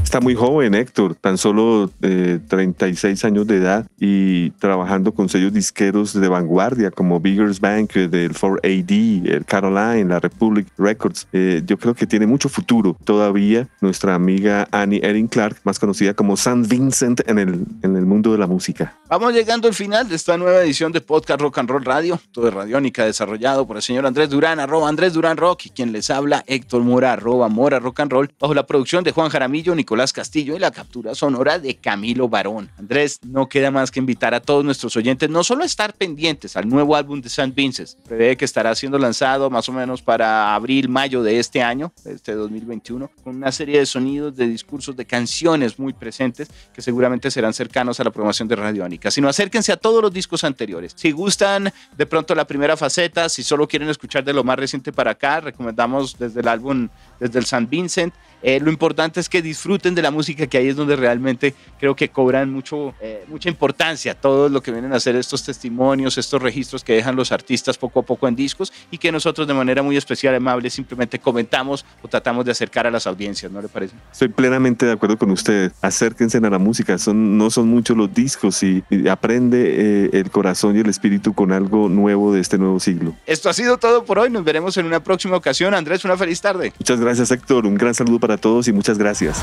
Está 0.08 0.20
muy 0.20 0.34
joven 0.34 0.74
Héctor, 0.74 1.16
tan 1.16 1.36
solo 1.36 1.90
36 2.00 3.26
años 3.26 3.46
de 3.46 3.56
edad 3.56 3.86
y 4.00 4.48
trabajando 4.52 5.12
con 5.12 5.28
sellos 5.28 5.52
disqueros 5.52 6.18
de 6.18 6.26
vanguardia 6.28 6.90
como 6.90 7.20
Biggers 7.20 7.60
Bank, 7.60 7.92
del 7.92 8.32
4AD, 8.32 9.28
el 9.28 9.44
Caroline, 9.44 10.06
la 10.06 10.18
Republic 10.18 10.66
Records. 10.78 11.28
yo 11.30 11.76
creo 11.76 11.92
que 11.92 12.06
tiene 12.06 12.26
mucho 12.26 12.48
futuro 12.48 12.96
todavía 13.04 13.68
nuestra 13.82 14.14
amiga 14.14 14.66
Annie 14.70 15.02
Erin 15.02 15.28
Clark, 15.28 15.58
más 15.64 15.78
conocida 15.78 16.14
como 16.14 16.38
San 16.38 16.66
Vincent 16.66 17.20
en 17.28 17.38
el, 17.38 17.66
en 17.82 17.94
el 17.94 18.06
mundo 18.06 18.32
de 18.32 18.38
la 18.38 18.46
música. 18.46 18.96
Vamos 19.10 19.34
llegando 19.34 19.68
al 19.68 19.74
final 19.74 20.08
de 20.08 20.16
esta 20.16 20.38
nueva 20.38 20.62
edición 20.62 20.90
de 20.90 21.02
Podcast 21.02 21.42
Rock 21.42 21.58
and 21.58 21.68
Roll 21.68 21.84
Radio, 21.84 22.18
todo 22.32 22.46
de 22.46 22.50
Radiónica, 22.52 23.04
desarrollado 23.04 23.66
por 23.66 23.76
el 23.76 23.82
señor 23.82 24.06
Andrés 24.06 24.30
Durán, 24.30 24.58
arroba 24.58 24.88
Andrés 24.88 25.12
Durán 25.12 25.36
Rock, 25.36 25.66
y 25.66 25.68
quien 25.68 25.92
les 25.92 26.08
habla 26.08 26.44
Héctor 26.46 26.82
Mora, 26.82 27.12
arroba 27.12 27.50
Mora 27.50 27.78
Rock 27.78 28.00
and 28.00 28.12
Roll, 28.12 28.30
bajo 28.40 28.54
la 28.54 28.64
producción 28.64 29.04
de 29.04 29.12
Juan 29.12 29.28
Jaramillo, 29.28 29.74
Nicolás 29.74 29.97
Castillo 30.06 30.56
y 30.56 30.58
la 30.58 30.70
captura 30.70 31.14
sonora 31.14 31.58
de 31.58 31.76
Camilo 31.76 32.28
Barón. 32.28 32.70
Andrés, 32.78 33.20
no 33.22 33.48
queda 33.48 33.70
más 33.70 33.90
que 33.90 34.00
invitar 34.00 34.34
a 34.34 34.40
todos 34.40 34.64
nuestros 34.64 34.96
oyentes 34.96 35.28
no 35.28 35.44
solo 35.44 35.62
a 35.62 35.66
estar 35.66 35.94
pendientes 35.94 36.56
al 36.56 36.68
nuevo 36.68 36.96
álbum 36.96 37.20
de 37.20 37.28
San 37.28 37.54
Vincent, 37.54 37.90
prevé 38.06 38.36
que 38.36 38.44
estará 38.44 38.74
siendo 38.74 38.98
lanzado 38.98 39.50
más 39.50 39.68
o 39.68 39.72
menos 39.72 40.02
para 40.02 40.54
abril, 40.54 40.88
mayo 40.88 41.22
de 41.22 41.38
este 41.38 41.62
año, 41.62 41.92
este 42.04 42.34
2021, 42.34 43.10
con 43.22 43.36
una 43.36 43.52
serie 43.52 43.78
de 43.78 43.86
sonidos, 43.86 44.36
de 44.36 44.46
discursos, 44.46 44.96
de 44.96 45.04
canciones 45.04 45.78
muy 45.78 45.92
presentes 45.92 46.48
que 46.72 46.82
seguramente 46.82 47.30
serán 47.30 47.52
cercanos 47.52 48.00
a 48.00 48.04
la 48.04 48.10
programación 48.10 48.48
de 48.48 48.56
Radiónica. 48.56 49.10
Sino 49.10 49.28
acérquense 49.28 49.72
a 49.72 49.76
todos 49.76 50.02
los 50.02 50.12
discos 50.12 50.44
anteriores. 50.44 50.92
Si 50.96 51.10
gustan 51.10 51.72
de 51.96 52.06
pronto 52.06 52.34
la 52.34 52.46
primera 52.46 52.76
faceta, 52.76 53.28
si 53.28 53.42
solo 53.42 53.66
quieren 53.66 53.88
escuchar 53.88 54.24
de 54.24 54.32
lo 54.32 54.44
más 54.44 54.58
reciente 54.58 54.92
para 54.92 55.12
acá, 55.12 55.40
recomendamos 55.40 56.18
desde 56.18 56.40
el 56.40 56.48
álbum, 56.48 56.88
desde 57.20 57.38
el 57.38 57.46
San 57.46 57.68
Vincent, 57.68 58.14
eh, 58.42 58.60
lo 58.60 58.70
importante 58.70 59.18
es 59.18 59.28
que 59.28 59.42
disfruten 59.42 59.87
de 59.94 60.02
la 60.02 60.10
música, 60.10 60.46
que 60.46 60.56
ahí 60.56 60.68
es 60.68 60.76
donde 60.76 60.96
realmente 60.96 61.54
creo 61.78 61.96
que 61.96 62.08
cobran 62.08 62.50
mucho, 62.52 62.94
eh, 63.00 63.24
mucha 63.28 63.48
importancia 63.48 64.14
todo 64.14 64.48
lo 64.48 64.62
que 64.62 64.70
vienen 64.70 64.92
a 64.92 64.96
hacer 64.96 65.16
estos 65.16 65.44
testimonios, 65.44 66.16
estos 66.16 66.40
registros 66.40 66.84
que 66.84 66.94
dejan 66.94 67.16
los 67.16 67.32
artistas 67.32 67.76
poco 67.76 68.00
a 68.00 68.02
poco 68.04 68.28
en 68.28 68.36
discos 68.36 68.72
y 68.90 68.98
que 68.98 69.10
nosotros 69.10 69.46
de 69.48 69.54
manera 69.54 69.82
muy 69.82 69.96
especial, 69.96 70.34
amable, 70.34 70.70
simplemente 70.70 71.18
comentamos 71.18 71.84
o 72.02 72.08
tratamos 72.08 72.44
de 72.44 72.52
acercar 72.52 72.86
a 72.86 72.90
las 72.90 73.06
audiencias, 73.06 73.50
¿no 73.50 73.60
le 73.60 73.68
parece? 73.68 73.94
Estoy 74.12 74.28
plenamente 74.28 74.86
de 74.86 74.92
acuerdo 74.92 75.18
con 75.18 75.30
usted. 75.30 75.72
Acérquense 75.82 76.38
a 76.38 76.50
la 76.50 76.58
música, 76.58 76.96
son, 76.98 77.36
no 77.36 77.50
son 77.50 77.68
muchos 77.68 77.96
los 77.96 78.12
discos 78.14 78.62
y, 78.62 78.84
aprende 79.10 80.04
eh, 80.04 80.10
el 80.12 80.30
corazón 80.30 80.76
y 80.76 80.80
el 80.80 80.88
espíritu 80.88 81.32
con 81.32 81.52
algo 81.52 81.88
nuevo 81.88 82.32
de 82.32 82.40
este 82.40 82.58
nuevo 82.58 82.78
siglo. 82.78 83.16
Esto 83.26 83.48
ha 83.48 83.52
sido 83.52 83.78
todo 83.78 84.04
por 84.04 84.18
hoy, 84.18 84.30
nos 84.30 84.44
veremos 84.44 84.76
en 84.76 84.86
una 84.86 85.02
próxima 85.02 85.36
ocasión. 85.36 85.74
Andrés, 85.74 86.04
una 86.04 86.16
feliz 86.16 86.40
tarde. 86.40 86.72
Muchas 86.78 87.00
gracias 87.00 87.30
Héctor, 87.30 87.66
un 87.66 87.74
gran 87.74 87.94
saludo 87.94 88.18
para 88.20 88.28
para 88.28 88.36
todos 88.36 88.68
y 88.68 88.72
muchas 88.74 88.98
gracias. 88.98 89.42